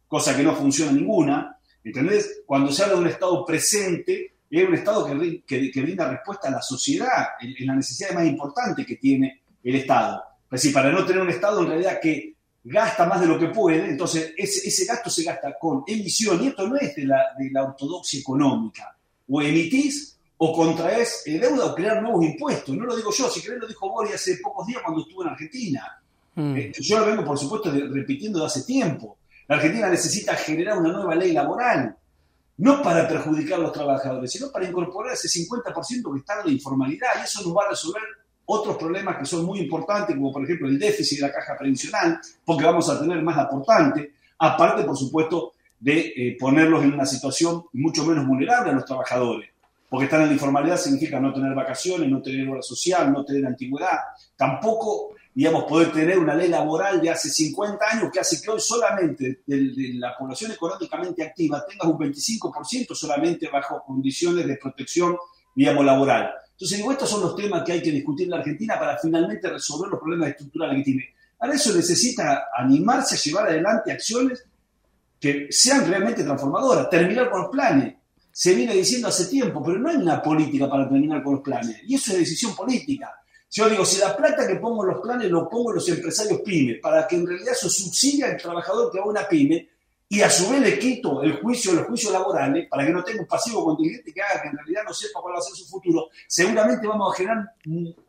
cosa 0.08 0.36
que 0.36 0.44
no 0.44 0.56
funciona 0.56 0.92
ninguna, 0.92 1.58
¿Entendés? 1.86 2.42
Cuando 2.46 2.72
se 2.72 2.84
habla 2.84 2.96
de 2.96 3.02
un 3.02 3.08
Estado 3.08 3.46
presente, 3.46 4.34
es 4.50 4.68
un 4.68 4.74
Estado 4.74 5.06
que, 5.06 5.44
que, 5.46 5.72
que 5.72 5.82
brinda 5.82 6.10
respuesta 6.10 6.48
a 6.48 6.52
la 6.52 6.62
sociedad, 6.62 7.28
en, 7.40 7.54
en 7.58 7.68
la 7.68 7.76
necesidad 7.76 8.12
más 8.14 8.26
importante 8.26 8.86
que 8.86 8.96
tiene 8.96 9.44
el 9.64 9.76
Estado. 9.76 10.22
Es 10.52 10.62
decir, 10.62 10.74
para 10.74 10.92
no 10.92 11.06
tener 11.06 11.22
un 11.22 11.30
Estado 11.30 11.62
en 11.62 11.68
realidad 11.68 12.00
que 12.02 12.34
gasta 12.64 13.06
más 13.06 13.22
de 13.22 13.28
lo 13.28 13.38
que 13.38 13.48
puede, 13.48 13.88
entonces 13.88 14.34
ese, 14.36 14.68
ese 14.68 14.86
gasto 14.86 15.10
se 15.10 15.24
gasta 15.24 15.56
con 15.60 15.84
emisión, 15.86 16.44
y 16.44 16.48
esto 16.48 16.68
no 16.68 16.76
es 16.76 16.96
de 16.96 17.06
la, 17.06 17.36
de 17.38 17.52
la 17.52 17.64
ortodoxia 17.64 18.20
económica. 18.20 18.98
O 19.30 19.42
emitís 19.42 20.18
o 20.38 20.52
contraes 20.52 21.24
deuda 21.26 21.68
o 21.68 21.76
crear 21.76 22.02
nuevos 22.02 22.26
impuestos. 22.26 22.76
No 22.76 22.86
lo 22.86 22.96
digo 22.96 23.12
yo, 23.12 23.30
si 23.30 23.42
querés 23.42 23.60
lo 23.60 23.68
dijo 23.68 23.90
Bori 23.90 24.12
hace 24.12 24.38
pocos 24.38 24.68
días 24.68 24.82
cuando 24.84 25.02
estuvo 25.02 25.24
en 25.24 25.30
Argentina. 25.30 26.02
Mm. 26.36 26.58
Eh, 26.58 26.72
yo 26.80 27.00
lo 27.00 27.06
vengo, 27.06 27.24
por 27.24 27.38
supuesto, 27.38 27.72
de, 27.72 27.88
repitiendo 27.88 28.40
de 28.40 28.46
hace 28.46 28.64
tiempo. 28.64 29.18
La 29.48 29.58
Argentina 29.58 29.90
necesita 29.90 30.36
generar 30.36 30.78
una 30.78 30.92
nueva 30.92 31.16
ley 31.16 31.32
laboral, 31.32 31.96
no 32.58 32.82
para 32.82 33.08
perjudicar 33.08 33.60
a 33.60 33.64
los 33.64 33.74
trabajadores, 33.74 34.32
sino 34.32 34.52
para 34.52 34.66
incorporar 34.66 35.14
ese 35.14 35.28
50% 35.28 36.14
que 36.14 36.20
está 36.20 36.40
en 36.40 36.48
la 36.48 36.52
informalidad 36.52 37.10
y 37.20 37.24
eso 37.24 37.42
nos 37.44 37.56
va 37.56 37.66
a 37.66 37.70
resolver 37.70 38.04
otros 38.46 38.78
problemas 38.78 39.18
que 39.18 39.26
son 39.26 39.46
muy 39.46 39.60
importantes, 39.60 40.16
como 40.16 40.32
por 40.32 40.44
ejemplo 40.44 40.68
el 40.68 40.80
déficit 40.80 41.20
de 41.20 41.28
la 41.28 41.34
caja 41.34 41.58
previsional, 41.58 42.20
porque 42.44 42.64
vamos 42.64 42.90
a 42.90 43.00
tener 43.00 43.22
más 43.22 43.38
aportante, 43.38 44.14
aparte, 44.40 44.84
por 44.84 44.98
supuesto, 44.98 45.54
de 45.80 46.14
eh, 46.16 46.38
ponerlos 46.40 46.84
en 46.84 46.94
una 46.94 47.06
situación 47.06 47.66
mucho 47.74 48.06
menos 48.06 48.26
vulnerable 48.26 48.72
a 48.72 48.76
los 48.76 48.86
trabajadores. 48.86 49.50
Porque 49.90 50.06
estar 50.06 50.22
en 50.22 50.28
la 50.28 50.34
informalidad 50.34 50.78
significa 50.78 51.20
no 51.20 51.34
tener 51.34 51.54
vacaciones, 51.54 52.10
no 52.10 52.22
tener 52.22 52.48
hora 52.50 52.62
social, 52.62 53.12
no 53.12 53.24
tener 53.24 53.46
antigüedad, 53.46 54.00
tampoco 54.36 55.12
digamos, 55.36 55.66
poder 55.66 55.92
tener 55.92 56.18
una 56.18 56.34
ley 56.34 56.48
laboral 56.48 57.02
de 57.02 57.10
hace 57.10 57.30
50 57.30 57.86
años 57.92 58.10
que 58.12 58.22
hace 58.22 58.42
que 58.42 58.50
hoy 58.50 58.60
solamente 58.62 59.42
de, 59.46 59.58
de 59.58 59.94
la 59.96 60.18
población 60.18 60.54
económicamente 60.54 61.24
activa 61.24 61.66
tenga 61.68 61.90
un 61.90 61.98
25% 61.98 62.96
solamente 62.96 63.50
bajo 63.50 63.84
condiciones 63.86 64.48
de 64.48 64.56
protección, 64.56 65.18
digamos, 65.54 65.84
laboral. 65.84 66.32
Entonces, 66.52 66.78
digo, 66.78 66.94
estos 66.94 67.10
son 67.10 67.20
los 67.20 67.36
temas 67.36 67.64
que 67.66 67.74
hay 67.74 67.82
que 67.82 67.92
discutir 67.92 68.28
en 68.28 68.32
la 68.32 68.38
Argentina 68.38 68.80
para 68.80 68.98
finalmente 68.98 69.50
resolver 69.50 69.90
los 69.90 70.00
problemas 70.00 70.30
estructurales 70.30 70.78
que 70.78 70.84
tiene. 70.86 71.04
Para 71.38 71.54
eso 71.54 71.76
necesita 71.76 72.46
animarse 72.58 73.16
a 73.16 73.20
llevar 73.20 73.48
adelante 73.50 73.92
acciones 73.92 74.46
que 75.20 75.48
sean 75.50 75.86
realmente 75.86 76.24
transformadoras, 76.24 76.90
terminar 76.90 77.30
con 77.30 77.42
los 77.42 77.52
planes. 77.52 77.96
Se 78.32 78.56
viene 78.56 78.74
diciendo 78.74 79.10
hace 79.10 79.26
tiempo, 79.26 79.62
pero 79.62 79.80
no 79.80 79.90
hay 79.90 79.98
una 79.98 80.22
política 80.22 80.70
para 80.70 80.88
terminar 80.88 81.22
con 81.22 81.34
los 81.34 81.44
planes. 81.44 81.82
Y 81.86 81.96
eso 81.96 82.14
es 82.14 82.20
decisión 82.20 82.56
política 82.56 83.12
yo 83.56 83.70
digo, 83.70 83.86
si 83.86 84.00
la 84.00 84.18
plata 84.18 84.46
que 84.46 84.56
pongo 84.56 84.84
en 84.84 84.92
los 84.92 85.02
planes 85.02 85.32
lo 85.32 85.48
pongo 85.48 85.72
en 85.72 85.76
los 85.76 85.88
empresarios 85.88 86.42
pymes, 86.42 86.82
para 86.82 87.08
que 87.08 87.16
en 87.16 87.26
realidad 87.26 87.54
eso 87.54 87.70
subsidia 87.70 88.26
al 88.26 88.36
trabajador 88.36 88.92
que 88.92 89.00
haga 89.00 89.08
una 89.08 89.26
pyme, 89.30 89.70
y 90.10 90.22
a 90.22 90.30
su 90.30 90.50
vez 90.50 90.60
le 90.60 90.78
quito 90.78 91.24
el 91.24 91.40
juicio, 91.40 91.72
los 91.72 91.88
juicios 91.88 92.12
laborales, 92.12 92.68
para 92.70 92.86
que 92.86 92.92
no 92.92 93.02
tenga 93.02 93.22
un 93.22 93.28
pasivo 93.28 93.64
contingente 93.64 94.14
que 94.14 94.22
haga 94.22 94.42
que 94.42 94.50
en 94.50 94.58
realidad 94.58 94.82
no 94.86 94.94
sepa 94.94 95.22
cuál 95.22 95.36
va 95.36 95.40
a 95.40 95.42
ser 95.42 95.56
su 95.56 95.66
futuro, 95.68 96.10
seguramente 96.28 96.86
vamos 96.86 97.14
a 97.14 97.16
generar 97.16 97.46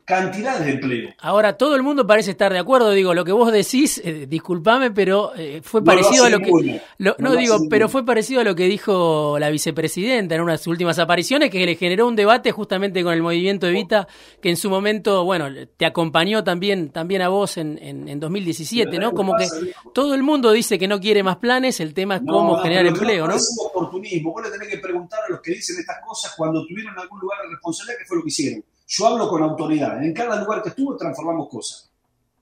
cantidades 0.07 0.65
de 0.65 0.73
empleo. 0.73 1.11
Ahora, 1.19 1.59
todo 1.59 1.75
el 1.75 1.83
mundo 1.83 2.07
parece 2.07 2.31
estar 2.31 2.53
de 2.53 2.61
acuerdo. 2.61 2.93
Digo, 2.93 3.13
lo 3.13 3.25
que 3.25 3.33
vos 3.33 3.53
decís, 3.53 4.01
eh, 4.05 4.27
discúlpame, 4.29 4.93
pero 4.93 5.33
eh, 5.37 5.61
fue 5.63 5.83
parecido 5.85 6.25
a 6.25 6.31
lo 6.31 6.39
que. 6.39 6.81
no, 6.99 7.37
digo, 7.37 7.59
pero 7.69 7.89
fue 7.89 8.07
parecido 8.07 8.41
a 8.41 8.45
lo 8.45 8.55
que 8.55 8.65
dijo 8.69 9.37
la 9.41 9.51
vicepresidenta 9.51 10.37
en 10.37 10.43
unas 10.43 10.67
últimas 10.69 11.01
apariciones, 11.01 11.51
que 11.51 11.67
le 11.67 11.75
generó 11.75 12.07
un 12.07 12.15
debate 12.15 12.53
justamente 12.53 13.03
con 13.03 13.13
el 13.13 13.21
movimiento 13.21 13.67
Evita, 13.67 14.07
que 14.41 14.49
en 14.49 14.57
su 14.57 14.71
momento, 14.71 15.25
bueno, 15.25 15.49
te 15.77 15.85
acompañó 15.85 16.45
también, 16.45 16.91
también 16.91 17.23
a 17.23 17.29
vos 17.29 17.57
en, 17.57 17.77
en, 17.83 18.21
2017, 18.21 18.99
¿no? 18.99 19.13
Como 19.13 19.37
que 19.37 19.49
todo 19.93 20.15
el 20.15 20.23
mundo 20.23 20.53
dice 20.53 20.79
que 20.79 20.87
no 20.87 21.01
quiere 21.01 21.25
más 21.25 21.39
planes, 21.39 21.81
el 21.81 21.93
tema 21.95 22.17
es 22.17 22.23
cómo 22.25 22.59
generar 22.59 22.87
empleo, 22.87 23.27
¿no? 23.27 23.35
Es 23.35 23.59
oportunismo. 23.61 24.33
Vos 24.33 24.45
le 24.45 24.51
tenés 24.51 24.69
que 24.69 24.79
preguntar 24.79 25.19
a 25.27 25.33
los 25.33 25.41
que 25.41 25.51
dicen 25.51 25.77
estas 25.81 25.97
cosas 26.07 26.33
cuando 26.37 26.65
tuvieron 26.65 26.97
algún 26.97 27.19
lugar 27.19 27.41
de 27.43 27.51
responsabilidad, 27.51 27.99
qué 27.99 28.05
fue 28.07 28.17
lo 28.19 28.23
que 28.23 28.29
hicieron 28.29 28.63
yo 28.87 29.07
hablo 29.07 29.29
con 29.29 29.43
autoridad. 29.43 30.03
En 30.03 30.13
cada 30.13 30.41
lugar 30.41 30.63
que 30.63 30.71
estuvo 30.71 30.97
transformamos 30.97 31.49
cosas. 31.49 31.91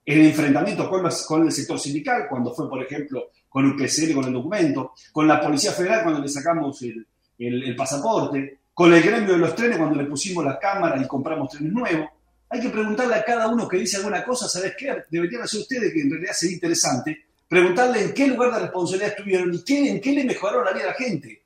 En 0.04 0.24
enfrentamientos 0.24 0.88
con, 0.88 1.08
con 1.26 1.46
el 1.46 1.52
sector 1.52 1.78
sindical, 1.78 2.26
cuando 2.28 2.54
fue, 2.54 2.68
por 2.68 2.82
ejemplo, 2.82 3.30
con 3.48 3.64
el 3.66 3.76
PCL, 3.76 4.14
con 4.14 4.24
el 4.24 4.32
documento, 4.32 4.92
con 5.12 5.26
la 5.26 5.40
Policía 5.40 5.72
Federal 5.72 6.02
cuando 6.02 6.20
le 6.20 6.28
sacamos 6.28 6.82
el, 6.82 7.06
el, 7.38 7.76
pasaporte, 7.76 8.58
con 8.74 8.92
el 8.92 9.00
gremio 9.00 9.32
de 9.32 9.38
los 9.38 9.54
trenes 9.54 9.78
cuando 9.78 9.94
le 9.94 10.08
pusimos 10.08 10.44
la 10.44 10.58
cámara 10.58 11.00
y 11.00 11.06
compramos 11.06 11.50
trenes 11.50 11.72
nuevos. 11.72 12.08
Hay 12.50 12.60
que 12.60 12.68
preguntarle 12.68 13.14
a 13.14 13.24
cada 13.24 13.48
uno 13.48 13.66
que 13.66 13.78
dice 13.78 13.96
alguna 13.96 14.24
cosa, 14.24 14.48
¿sabes 14.48 14.74
qué? 14.76 15.04
Deberían 15.08 15.42
hacer 15.42 15.60
ustedes, 15.60 15.92
que 15.92 16.00
en 16.00 16.10
realidad 16.10 16.32
sería 16.32 16.56
interesante, 16.56 17.26
preguntarle 17.48 18.02
en 18.02 18.12
qué 18.12 18.26
lugar 18.26 18.52
de 18.52 18.58
responsabilidad 18.60 19.14
estuvieron 19.16 19.54
y 19.54 19.64
qué, 19.64 19.90
en 19.90 20.00
qué 20.00 20.12
le 20.12 20.24
mejoraron 20.24 20.64
la 20.64 20.72
vida 20.72 20.84
a 20.84 20.88
la 20.88 20.94
gente. 20.94 21.43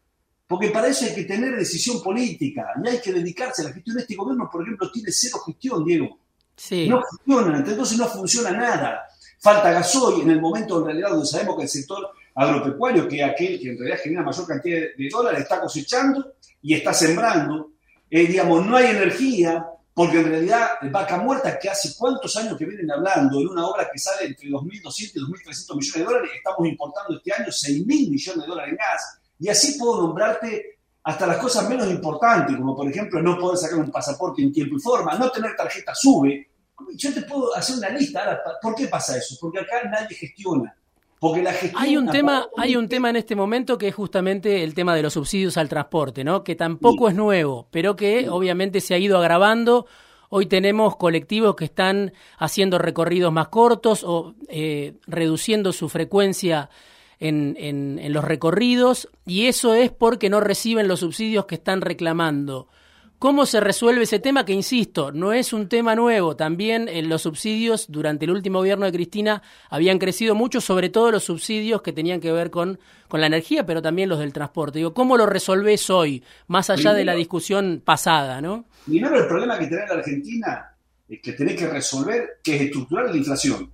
Porque 0.49 0.71
para 0.71 0.89
eso 0.89 1.05
hay 1.05 1.15
que 1.15 1.25
tener 1.25 1.55
decisión 1.55 2.03
política 2.03 2.73
y 2.83 2.89
hay 2.89 3.01
que 3.01 3.13
dedicarse 3.13 3.61
a 3.61 3.67
la 3.67 3.73
gestión. 3.73 3.99
Este 3.99 4.17
gobierno, 4.17 4.49
por 4.51 4.63
ejemplo, 4.63 4.91
tiene 4.91 5.13
cero 5.13 5.39
gestión, 5.45 5.85
Diego. 5.85 6.19
Sí. 6.57 6.89
No 6.89 7.03
funciona, 7.03 7.59
entonces 7.59 7.99
no 7.99 8.07
funciona 8.07 8.51
nada. 8.53 9.03
Falta 9.41 9.71
gasoil 9.71 10.23
en 10.23 10.31
el 10.31 10.41
momento 10.41 10.79
en 10.79 10.87
realidad 10.87 11.11
donde 11.11 11.27
sabemos 11.27 11.57
que 11.57 11.65
el 11.65 11.69
sector 11.69 12.11
agropecuario, 12.35 13.07
que 13.07 13.21
es 13.21 13.29
aquel 13.29 13.61
que 13.61 13.71
en 13.71 13.79
realidad 13.79 13.99
genera 14.03 14.23
mayor 14.23 14.47
cantidad 14.47 14.81
de 14.97 15.09
dólares, 15.11 15.41
está 15.41 15.61
cosechando 15.61 16.35
y 16.63 16.75
está 16.75 16.95
sembrando. 16.95 17.73
Eh, 18.11 18.27
digamos, 18.27 18.65
no 18.65 18.75
hay 18.75 18.87
energía, 18.87 19.67
porque 19.93 20.21
en 20.21 20.29
realidad 20.29 20.69
Vaca 20.91 21.19
Muerta, 21.19 21.59
que 21.59 21.69
hace 21.69 21.93
cuántos 21.99 22.35
años 22.37 22.57
que 22.57 22.65
vienen 22.65 22.91
hablando 22.91 23.41
en 23.41 23.49
una 23.49 23.67
obra 23.67 23.89
que 23.93 23.99
sale 23.99 24.29
entre 24.29 24.49
2.200 24.49 24.63
y 24.63 25.19
2.300 25.19 25.77
millones 25.77 25.95
de 25.95 26.05
dólares, 26.05 26.31
estamos 26.37 26.69
importando 26.69 27.17
este 27.17 27.33
año 27.33 27.49
6.000 27.49 27.85
millones 27.87 28.43
de 28.43 28.47
dólares 28.47 28.71
en 28.71 28.77
gas, 28.77 29.18
y 29.39 29.49
así 29.49 29.79
puedo 29.79 30.03
nombrarte 30.03 30.79
hasta 31.05 31.27
las 31.27 31.39
cosas 31.39 31.69
menos 31.69 31.89
importantes, 31.91 32.57
como 32.57 32.77
por 32.77 32.89
ejemplo 32.89 33.23
no 33.23 33.39
poder 33.39 33.57
sacar 33.57 33.79
un 33.79 33.91
pasaporte 33.91 34.43
en 34.43 34.53
tiempo 34.53 34.77
y 34.77 34.81
forma, 34.81 35.17
no 35.17 35.31
tener 35.31 35.57
tarjeta 35.57 35.95
SUBE. 35.95 36.49
Yo 36.95 37.15
te 37.15 37.23
puedo 37.23 37.55
hacer 37.57 37.79
una 37.79 37.89
lista. 37.89 38.21
Ahora, 38.21 38.43
¿Por 38.61 38.75
qué 38.75 38.89
pasa 38.89 39.17
eso? 39.17 39.37
Porque 39.41 39.61
acá 39.61 39.83
nadie 39.91 40.15
gestiona. 40.15 40.77
Porque 41.19 41.43
la 41.43 41.53
gestión 41.53 41.83
hay 41.83 41.97
un 41.97 42.09
tema, 42.09 42.47
hay 42.57 42.77
un 42.77 42.89
tema 42.89 43.11
en 43.11 43.17
este 43.17 43.35
momento 43.35 43.77
que 43.77 43.89
es 43.89 43.95
justamente 43.95 44.63
el 44.63 44.75
tema 44.75 44.95
de 44.95 45.03
los 45.03 45.15
subsidios 45.15 45.57
al 45.57 45.69
transporte, 45.69 46.23
¿no? 46.23 46.45
Que 46.45 46.55
tampoco 46.55 47.09
es 47.09 47.15
nuevo, 47.15 47.67
pero 47.71 47.97
que 47.97 48.29
obviamente 48.29 48.81
se 48.81 48.95
ha 48.95 48.99
ido 48.99 49.19
agravando. 49.19 49.87
Hoy 50.29 50.47
tenemos 50.47 50.97
colectivos 50.97 51.57
que 51.57 51.65
están 51.65 52.13
haciendo 52.39 52.79
recorridos 52.79 53.33
más 53.33 53.49
cortos 53.49 54.05
o 54.05 54.35
eh, 54.49 54.95
reduciendo 55.07 55.73
su 55.73 55.89
frecuencia 55.89 56.69
en, 57.21 57.57
en, 57.59 58.13
los 58.13 58.25
recorridos 58.25 59.09
y 59.27 59.47
eso 59.47 59.75
es 59.75 59.91
porque 59.91 60.31
no 60.31 60.41
reciben 60.41 60.89
los 60.89 61.01
subsidios 61.01 61.47
que 61.47 61.57
están 61.57 61.81
reclamando. 61.81 62.69
¿Cómo 63.19 63.47
se 63.47 63.59
resuelve 63.59 64.05
ese 64.05 64.21
tema? 64.21 64.45
Que, 64.45 64.53
insisto, 64.53 65.11
no 65.11 65.33
es 65.33 65.53
un 65.53 65.69
tema 65.69 65.97
nuevo. 65.97 66.37
También 66.37 66.89
en 66.89 67.09
los 67.09 67.23
subsidios 67.23 67.91
durante 67.91 68.27
el 68.27 68.31
último 68.31 68.61
gobierno 68.61 68.87
de 68.87 68.93
Cristina 68.93 69.43
habían 69.71 69.99
crecido 69.99 70.37
mucho, 70.37 70.61
sobre 70.61 70.89
todo 70.89 71.11
los 71.11 71.25
subsidios 71.25 71.83
que 71.83 71.93
tenían 71.93 72.21
que 72.21 72.31
ver 72.31 72.51
con, 72.53 72.79
con 73.09 73.21
la 73.21 73.27
energía, 73.27 73.67
pero 73.67 73.83
también 73.83 74.09
los 74.09 74.21
del 74.21 74.33
transporte. 74.33 74.79
Digo, 74.79 74.95
¿cómo 74.95 75.17
lo 75.17 75.27
resolvés 75.27 75.91
hoy, 75.91 76.23
más 76.47 76.71
allá 76.71 76.93
de 76.93 77.05
la 77.05 77.15
discusión 77.17 77.83
pasada? 77.85 78.41
¿no? 78.41 78.67
Primero, 78.87 79.19
el 79.19 79.27
problema 79.27 79.59
que 79.59 79.67
tiene 79.67 79.85
la 79.89 79.95
Argentina 79.95 80.77
es 81.09 81.21
que 81.21 81.33
tenés 81.33 81.57
que 81.57 81.67
resolver, 81.67 82.39
que 82.45 82.55
es 82.55 82.63
estructural 82.63 83.11
la 83.11 83.17
inflación. 83.17 83.69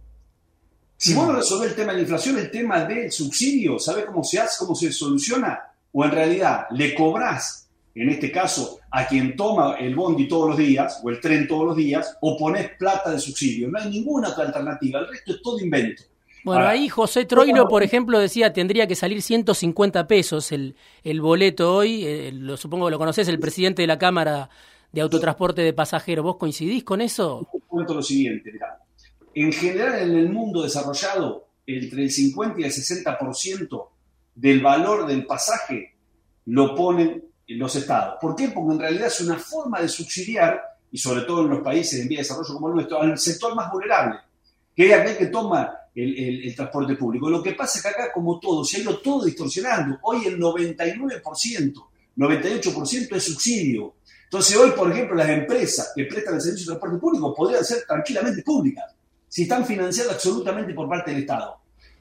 Si 0.97 1.15
vos 1.15 1.27
no 1.27 1.35
resolvés 1.35 1.71
el 1.71 1.77
tema 1.77 1.93
de 1.93 1.99
la 1.99 2.03
inflación, 2.03 2.39
el 2.39 2.51
tema 2.51 2.85
del 2.85 3.11
subsidio, 3.11 3.79
¿sabes 3.79 4.05
cómo 4.07 4.23
se 4.25 4.39
hace, 4.39 4.57
cómo 4.59 4.75
se 4.75 4.93
soluciona? 4.93 5.61
O 5.93 6.05
en 6.05 6.11
realidad 6.11 6.67
le 6.71 6.95
cobrás, 6.95 7.69
en 7.95 8.09
este 8.09 8.33
caso, 8.33 8.79
a 8.91 9.07
quien 9.07 9.37
toma 9.37 9.77
el 9.79 9.95
bondi 9.95 10.29
todos 10.29 10.51
los 10.51 10.59
días 10.59 11.01
o 11.03 11.11
el 11.11 11.21
tren 11.21 11.47
todos 11.47 11.67
los 11.67 11.77
días, 11.77 12.17
o 12.21 12.39
pones 12.39 12.71
plata 12.79 13.11
de 13.11 13.19
subsidio. 13.19 13.69
No 13.69 13.79
hay 13.79 13.91
ninguna 13.91 14.31
otra 14.31 14.45
alternativa, 14.45 15.01
el 15.01 15.09
resto 15.09 15.33
es 15.35 15.43
todo 15.43 15.59
invento. 15.61 16.05
Bueno, 16.45 16.67
ahí 16.67 16.91
José 16.91 17.25
Troilo, 17.25 17.69
por 17.69 17.83
ejemplo, 17.83 18.19
decía 18.19 18.53
tendría 18.53 18.87
que 18.87 18.95
salir 18.95 19.23
150 19.23 20.07
pesos 20.07 20.53
el, 20.53 20.77
el 21.03 21.23
boleto 21.23 21.75
hoy. 21.75 22.05
Eh, 22.05 22.33
lo, 22.33 22.59
supongo 22.59 22.87
que 22.87 22.91
lo 22.91 22.99
conoces, 22.99 23.29
el 23.29 23.39
presidente 23.39 23.81
de 23.81 23.89
la 23.89 23.99
Cámara 23.99 24.51
de 24.93 25.01
Autotransporte 25.01 25.63
de 25.63 25.73
Pasajeros. 25.73 26.23
¿Vos 26.23 26.37
coincidís 26.37 26.85
con 26.85 27.01
eso? 27.01 27.49
Cuento 27.67 27.95
lo 27.95 28.03
siguiente, 28.03 28.53
mirá. 28.53 28.79
En 29.35 29.53
general, 29.53 29.99
en 29.99 30.17
el 30.17 30.31
mundo 30.31 30.63
desarrollado, 30.63 31.49
entre 31.67 32.03
el 32.03 32.11
50 32.11 32.61
y 32.61 32.65
el 32.65 32.71
60% 32.71 33.89
del 34.35 34.61
valor 34.61 35.07
del 35.07 35.27
pasaje 35.27 35.95
lo 36.47 36.75
ponen 36.75 37.25
los 37.49 37.75
estados. 37.77 38.17
¿Por 38.21 38.37
qué? 38.37 38.49
Porque 38.49 38.75
en 38.75 38.79
realidad 38.79 39.07
es 39.09 39.21
una 39.21 39.39
forma 39.39 39.81
de 39.81 39.89
subsidiar, 39.89 40.63
y 40.91 40.99
sobre 40.99 41.23
todo 41.23 41.43
en 41.43 41.51
los 41.51 41.63
países 41.63 42.01
en 42.01 42.09
vía 42.09 42.19
de 42.19 42.23
desarrollo 42.23 42.55
como 42.55 42.69
el 42.69 42.75
nuestro, 42.75 43.01
al 43.01 43.19
sector 43.19 43.55
más 43.55 43.71
vulnerable, 43.73 44.21
que 44.75 44.87
es 44.87 44.93
aquel 44.93 45.17
que 45.17 45.27
toma 45.27 45.77
el, 45.95 46.55
transporte 46.55 46.95
público. 46.95 47.29
Lo 47.29 47.43
que 47.43 47.53
pasa 47.53 47.79
es 47.79 47.83
que 47.83 47.89
acá, 47.89 48.13
como 48.13 48.39
todo, 48.39 48.65
se 48.65 48.77
ha 48.77 48.81
ido 48.81 48.99
todo 48.99 49.25
distorsionando. 49.25 49.99
Hoy 50.03 50.27
el 50.27 50.39
99%, 50.39 51.73
98% 52.17 53.17
es 53.17 53.25
subsidio. 53.25 53.95
Entonces 54.25 54.57
hoy, 54.57 54.71
por 54.71 54.91
ejemplo, 54.91 55.17
las 55.17 55.29
empresas 55.29 55.93
que 55.95 56.05
prestan 56.05 56.35
el 56.35 56.41
servicio 56.41 56.73
de 56.73 56.79
transporte 56.79 57.01
público 57.01 57.35
podrían 57.35 57.65
ser 57.65 57.85
tranquilamente 57.87 58.43
públicas 58.43 58.95
si 59.35 59.43
están 59.43 59.67
financiadas 59.67 60.15
absolutamente 60.15 60.73
por 60.75 60.89
parte 60.89 61.11
del 61.11 61.23
Estado. 61.23 61.57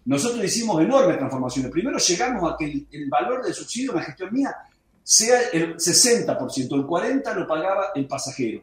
Nosotros 0.06 0.46
hicimos 0.46 0.80
enormes 0.80 1.18
transformaciones. 1.18 1.72
Primero 1.72 1.98
llegamos 1.98 2.52
a 2.52 2.56
que 2.56 2.86
el, 2.92 3.10
valor 3.10 3.44
del 3.44 3.56
subsidio 3.56 3.90
en 3.90 3.98
la 3.98 4.04
gestión 4.04 4.32
mía 4.32 4.56
sea 5.02 5.50
el 5.52 5.76
60%, 5.76 6.28
el 6.76 6.86
40% 6.86 7.34
lo 7.34 7.48
pagaba 7.48 7.86
el 7.96 8.06
pasajero. 8.06 8.62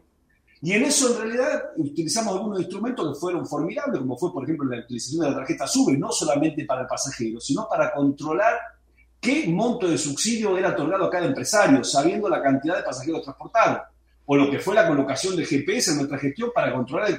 Y 0.63 0.73
en 0.73 0.85
eso, 0.85 1.11
en 1.11 1.21
realidad, 1.21 1.65
utilizamos 1.79 2.33
algunos 2.33 2.61
instrumentos 2.61 3.13
que 3.13 3.19
fueron 3.19 3.45
formidables, 3.45 4.03
como 4.03 4.17
fue, 4.17 4.33
por 4.33 4.45
ejemplo, 4.45 4.69
la 4.71 4.85
utilización 4.85 5.25
de 5.25 5.31
la 5.31 5.39
tarjeta 5.39 5.67
SUBE, 5.67 5.99
no 5.99 6.13
solamente 6.13 6.65
para 6.65 6.83
el 6.83 6.87
pasajero, 6.87 7.41
sino 7.41 7.67
para 7.69 7.93
controlar 7.93 8.55
qué 9.21 9.49
monto 9.49 9.89
de 9.89 9.99
subsidio 9.99 10.57
era 10.57 10.69
otorgado 10.69 11.07
a 11.07 11.11
cada 11.11 11.27
empresario, 11.27 11.83
sabiendo 11.83 12.29
la 12.29 12.41
cantidad 12.41 12.77
de 12.77 12.85
pasajeros 12.85 13.25
transportados 13.25 13.81
o 14.33 14.37
lo 14.37 14.49
que 14.49 14.61
fue 14.61 14.77
la 14.77 14.87
colocación 14.87 15.35
de 15.35 15.45
GPS 15.45 15.91
en 15.91 15.97
nuestra 15.97 16.17
gestión 16.17 16.53
para 16.55 16.73
controlar 16.73 17.11
el, 17.11 17.19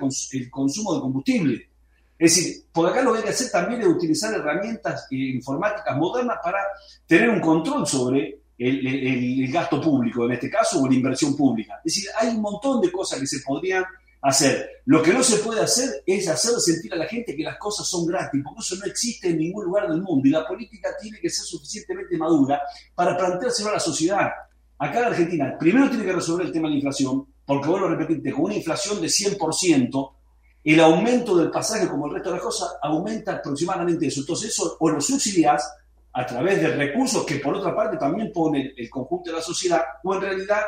consumo 0.49 0.95
de 0.95 1.01
combustible. 1.01 1.69
Es 2.17 2.35
decir, 2.35 2.63
por 2.71 2.87
acá 2.87 3.01
lo 3.01 3.11
que 3.11 3.17
hay 3.17 3.23
que 3.25 3.31
hacer 3.31 3.51
también 3.51 3.81
es 3.81 3.87
utilizar 3.87 4.33
herramientas 4.33 5.07
eh, 5.11 5.17
informáticas 5.17 5.97
modernas 5.97 6.37
para 6.41 6.59
tener 7.05 7.29
un 7.29 7.41
control 7.41 7.85
sobre 7.85 8.39
el, 8.57 9.51
gasto 9.51 9.81
público, 9.81 10.23
en 10.23 10.31
este 10.31 10.49
caso, 10.49 10.81
o 10.81 10.87
la 10.87 10.93
inversión 10.93 11.35
pública. 11.35 11.81
Es 11.83 11.95
decir, 11.95 12.09
hay 12.17 12.29
un 12.29 12.39
montón 12.39 12.79
de 12.79 12.89
cosas 12.89 13.19
que 13.19 13.27
se 13.27 13.41
podrían 13.45 13.83
hacer. 14.21 14.69
Lo 14.85 15.03
que 15.03 15.11
no 15.11 15.21
se 15.21 15.39
puede 15.39 15.59
hacer 15.59 15.89
es 16.05 16.29
hacer 16.29 16.57
sentir 16.61 16.93
a 16.93 16.95
la 16.95 17.07
gente 17.07 17.35
que 17.35 17.43
las 17.43 17.57
cosas 17.57 17.89
son 17.89 18.05
gratis, 18.05 18.41
porque 18.41 18.61
eso 18.61 18.77
no 18.77 18.85
existe 18.85 19.27
en 19.27 19.37
ningún 19.37 19.65
lugar 19.65 19.89
del 19.89 20.01
mundo 20.01 20.25
y 20.25 20.31
la 20.31 20.47
política 20.47 20.91
tiene 21.01 21.19
que 21.19 21.29
ser 21.29 21.43
suficientemente 21.43 22.15
madura 22.15 22.61
para 22.95 23.17
planteárselo 23.17 23.67
a 23.67 23.73
la 23.73 23.79
sociedad. 23.81 24.29
Acá 24.83 24.97
en 24.97 25.05
Argentina, 25.05 25.55
primero 25.59 25.87
tiene 25.89 26.03
que 26.03 26.11
resolver 26.11 26.47
el 26.47 26.51
tema 26.51 26.67
de 26.67 26.71
la 26.71 26.77
inflación, 26.77 27.27
porque 27.45 27.69
vuelvo 27.69 27.85
a 27.85 27.91
repetirte, 27.91 28.31
con 28.31 28.45
una 28.45 28.55
inflación 28.55 28.99
de 28.99 29.07
100%, 29.09 30.11
el 30.63 30.79
aumento 30.79 31.37
del 31.37 31.51
pasaje, 31.51 31.87
como 31.87 32.07
el 32.07 32.13
resto 32.13 32.29
de 32.29 32.35
las 32.37 32.43
cosas, 32.43 32.77
aumenta 32.81 33.33
aproximadamente 33.33 34.07
eso. 34.07 34.21
Entonces, 34.21 34.49
eso 34.49 34.77
o 34.79 34.89
lo 34.89 34.99
subsidias 34.99 35.71
a 36.13 36.25
través 36.25 36.59
de 36.61 36.69
recursos 36.75 37.23
que, 37.27 37.35
por 37.35 37.55
otra 37.55 37.75
parte, 37.75 37.95
también 37.97 38.31
pone 38.33 38.73
el 38.75 38.89
conjunto 38.89 39.29
de 39.29 39.37
la 39.37 39.43
sociedad, 39.43 39.81
o 40.03 40.15
en 40.15 40.21
realidad 40.21 40.61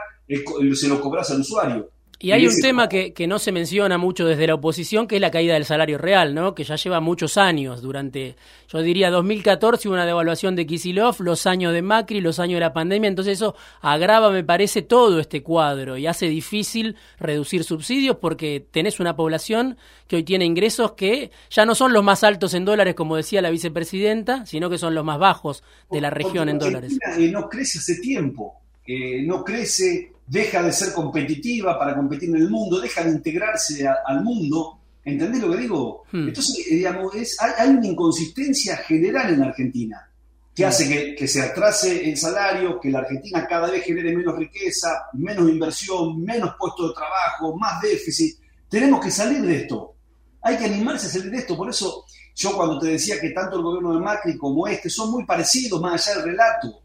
se 0.75 0.87
lo 0.87 1.01
cobras 1.01 1.31
al 1.31 1.41
usuario. 1.41 1.89
Y 2.23 2.31
hay 2.31 2.47
un 2.47 2.57
tema 2.61 2.87
que, 2.87 3.11
que, 3.11 3.27
no 3.27 3.37
se 3.37 3.51
menciona 3.51 3.97
mucho 3.97 4.25
desde 4.25 4.47
la 4.47 4.53
oposición, 4.53 5.07
que 5.07 5.15
es 5.15 5.21
la 5.21 5.29
caída 5.29 5.55
del 5.55 5.65
salario 5.65 5.97
real, 5.97 6.33
¿no? 6.33 6.55
Que 6.55 6.63
ya 6.63 6.77
lleva 6.77 7.01
muchos 7.01 7.35
años, 7.35 7.81
durante, 7.81 8.37
yo 8.69 8.81
diría, 8.81 9.11
2014 9.11 9.89
hubo 9.89 9.95
una 9.95 10.05
devaluación 10.05 10.55
de 10.55 10.65
Kisilov, 10.65 11.17
los 11.19 11.45
años 11.47 11.73
de 11.73 11.81
Macri, 11.81 12.21
los 12.21 12.39
años 12.39 12.55
de 12.55 12.61
la 12.61 12.71
pandemia, 12.71 13.09
entonces 13.09 13.33
eso 13.33 13.55
agrava, 13.81 14.29
me 14.29 14.45
parece, 14.45 14.83
todo 14.83 15.19
este 15.19 15.43
cuadro 15.43 15.97
y 15.97 16.07
hace 16.07 16.27
difícil 16.27 16.95
reducir 17.19 17.65
subsidios 17.65 18.15
porque 18.15 18.65
tenés 18.71 19.01
una 19.01 19.17
población 19.17 19.75
que 20.07 20.15
hoy 20.15 20.23
tiene 20.23 20.45
ingresos 20.45 20.93
que 20.93 21.29
ya 21.49 21.65
no 21.65 21.75
son 21.75 21.91
los 21.91 22.05
más 22.05 22.23
altos 22.23 22.53
en 22.53 22.63
dólares, 22.63 22.95
como 22.95 23.17
decía 23.17 23.41
la 23.41 23.49
vicepresidenta, 23.49 24.45
sino 24.45 24.69
que 24.69 24.77
son 24.77 24.95
los 24.95 25.03
más 25.03 25.19
bajos 25.19 25.61
de 25.91 25.99
la 25.99 26.09
región 26.09 26.47
en 26.47 26.57
dólares. 26.57 26.97
Y 27.17 27.27
no 27.31 27.49
crece 27.49 27.79
hace 27.79 27.99
tiempo. 27.99 28.62
Eh, 28.85 29.21
no 29.23 29.43
crece, 29.43 30.13
deja 30.27 30.61
de 30.63 30.73
ser 30.73 30.93
competitiva 30.93 31.77
para 31.77 31.95
competir 31.95 32.29
en 32.29 32.37
el 32.37 32.49
mundo, 32.49 32.79
deja 32.79 33.03
de 33.03 33.11
integrarse 33.11 33.87
al 33.87 34.23
mundo. 34.23 34.79
¿Entendés 35.05 35.41
lo 35.41 35.51
que 35.51 35.57
digo? 35.57 36.03
Hmm. 36.11 36.27
Entonces, 36.27 36.65
eh, 36.67 36.75
digamos, 36.75 37.13
es, 37.15 37.37
hay, 37.39 37.69
una 37.69 37.87
inconsistencia 37.87 38.77
general 38.77 39.33
en 39.33 39.43
Argentina 39.43 40.09
que 40.55 40.63
hmm. 40.63 40.67
hace 40.67 40.87
que, 40.89 41.15
que, 41.15 41.27
se 41.27 41.41
atrase 41.41 42.09
el 42.09 42.17
salario, 42.17 42.79
que 42.79 42.89
la 42.89 42.99
Argentina 42.99 43.45
cada 43.47 43.69
vez 43.69 43.83
genere 43.83 44.15
menos 44.15 44.37
riqueza, 44.37 45.07
menos 45.13 45.49
inversión, 45.49 46.21
menos 46.21 46.55
puestos 46.57 46.89
de 46.89 46.95
trabajo, 46.95 47.57
más 47.57 47.81
déficit. 47.81 48.37
Tenemos 48.69 49.03
que 49.03 49.11
salir 49.11 49.41
de 49.41 49.57
esto. 49.57 49.95
Hay 50.41 50.57
que 50.57 50.65
animarse 50.65 51.07
a 51.07 51.09
salir 51.09 51.31
de 51.31 51.37
esto. 51.37 51.55
Por 51.55 51.69
eso 51.69 52.05
yo 52.35 52.55
cuando 52.55 52.79
te 52.79 52.87
decía 52.87 53.19
que 53.19 53.29
tanto 53.29 53.57
el 53.57 53.63
gobierno 53.63 53.93
de 53.93 53.99
Macri 53.99 54.37
como 54.37 54.67
este 54.67 54.89
son 54.89 55.11
muy 55.11 55.25
parecidos 55.25 55.79
más 55.81 56.07
allá 56.07 56.17
del 56.17 56.31
relato, 56.31 56.82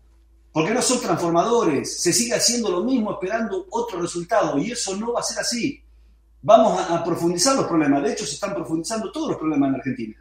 porque 0.58 0.74
no 0.74 0.82
son 0.82 1.00
transformadores, 1.00 2.02
se 2.02 2.12
sigue 2.12 2.34
haciendo 2.34 2.68
lo 2.68 2.82
mismo 2.82 3.12
esperando 3.12 3.66
otro 3.70 4.00
resultado 4.00 4.58
y 4.58 4.72
eso 4.72 4.96
no 4.96 5.12
va 5.12 5.20
a 5.20 5.22
ser 5.22 5.38
así. 5.38 5.80
Vamos 6.42 6.80
a, 6.90 7.04
profundizar 7.04 7.54
los 7.54 7.66
problemas, 7.66 8.02
de 8.02 8.10
hecho 8.10 8.26
se 8.26 8.34
están 8.34 8.54
profundizando 8.54 9.12
todos 9.12 9.28
los 9.28 9.36
problemas 9.36 9.68
en 9.68 9.74
Argentina. 9.76 10.16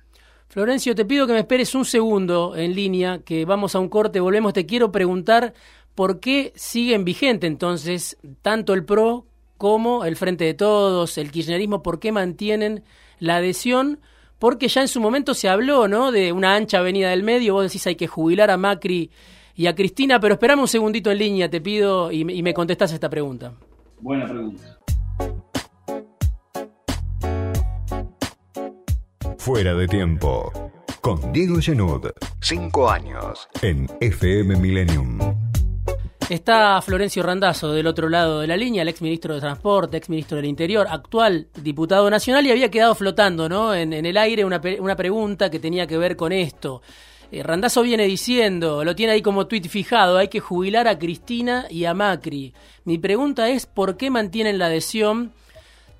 Florencio, 0.48 0.94
te 0.94 1.06
pido 1.06 1.25
que 1.25 1.34
me 1.34 1.39
esperes 1.39 1.74
un 1.74 1.86
segundo 1.86 2.56
en 2.56 2.75
línea, 2.75 3.17
que 3.25 3.46
vamos 3.46 3.74
a 3.74 3.79
un 3.79 3.89
corte, 3.89 4.20
volvemos. 4.20 4.53
Te 4.53 4.67
quiero 4.67 4.91
preguntar 4.91 5.56
por 5.96 6.20
qué 6.20 6.53
siguen 6.56 7.03
vigentes 7.03 7.48
entonces 7.48 8.15
tanto 8.44 8.75
el 8.75 8.86
PRO 8.86 9.25
como 9.58 10.06
el 10.06 10.17
Frente 10.17 10.44
de 10.46 10.53
Todos, 10.53 11.17
el 11.17 11.32
Kirchnerismo, 11.32 11.82
por 11.82 12.00
qué 12.00 12.12
mantienen 12.12 12.84
la 13.17 13.38
adhesión 13.38 14.01
porque 14.38 14.67
ya 14.67 14.82
en 14.82 14.88
su 14.88 15.01
momento 15.01 15.34
se 15.34 15.50
habló, 15.50 15.88
¿no? 15.88 16.12
De 16.12 16.32
una 16.32 16.53
ancha 16.53 16.77
avenida 16.77 17.10
del 17.10 17.24
medio, 17.24 17.56
vos 17.56 17.63
decís 17.63 17.88
hay 17.88 17.96
que 17.96 18.06
jubilar 18.06 18.51
a 18.51 18.58
Macri 18.58 19.10
y 19.57 19.65
a 19.65 19.73
Cristina, 19.73 20.19
pero 20.19 20.35
esperame 20.35 20.61
un 20.61 20.67
segundito 20.67 21.09
en 21.09 21.17
línea, 21.17 21.49
te 21.49 21.59
pido, 21.59 22.11
y, 22.11 22.23
me 22.23 22.53
contestás 22.53 22.93
esta 22.93 23.09
pregunta. 23.09 23.53
Buena 23.99 24.27
pregunta. 24.27 24.77
Fuera 29.39 29.73
de 29.73 29.87
tiempo. 29.87 30.51
Con 31.01 31.33
Diego 31.33 31.59
Genud. 31.59 32.11
Cinco 32.39 32.87
años. 32.89 33.47
En 33.63 33.87
FM 33.99 34.57
Millennium. 34.57 35.17
Está 36.29 36.79
Florencio 36.81 37.23
Randazzo 37.23 37.71
del 37.71 37.87
otro 37.87 38.09
lado 38.09 38.41
de 38.41 38.47
la 38.47 38.57
línea, 38.57 38.83
el 38.83 38.89
ex 38.89 39.01
ministro 39.01 39.33
de 39.33 39.39
Transporte, 39.39 39.97
ex 39.97 40.09
ministro 40.09 40.35
del 40.35 40.45
Interior, 40.45 40.85
actual 40.87 41.47
diputado 41.55 42.09
nacional 42.09 42.45
y 42.45 42.51
había 42.51 42.69
quedado 42.69 42.93
flotando 42.93 43.47
¿no? 43.49 43.73
en, 43.73 43.93
el 43.93 44.17
aire 44.17 44.43
una, 44.43 44.61
una, 44.79 44.95
pregunta 44.97 45.49
que 45.49 45.59
tenía 45.59 45.87
que 45.87 45.97
ver 45.97 46.17
con 46.17 46.33
esto. 46.33 46.81
Eh, 47.31 47.43
Randazzo 47.43 47.81
viene 47.81 48.05
diciendo, 48.05 48.84
lo 48.84 48.96
tiene 48.96 49.13
ahí 49.13 49.22
como 49.22 49.48
tuit 49.48 49.67
fijado, 49.67 50.17
hay 50.17 50.29
que 50.29 50.39
jubilar 50.39 50.88
a 50.88 50.98
Cristina 50.98 51.65
y 51.69 51.86
a 51.86 51.93
Macri. 51.93 52.53
Mi 52.86 52.98
pregunta 52.98 53.50
es, 53.50 53.65
¿por 53.65 53.98
qué 53.98 54.10
mantienen 54.10 54.57
la 54.57 54.67
adhesión 54.67 55.34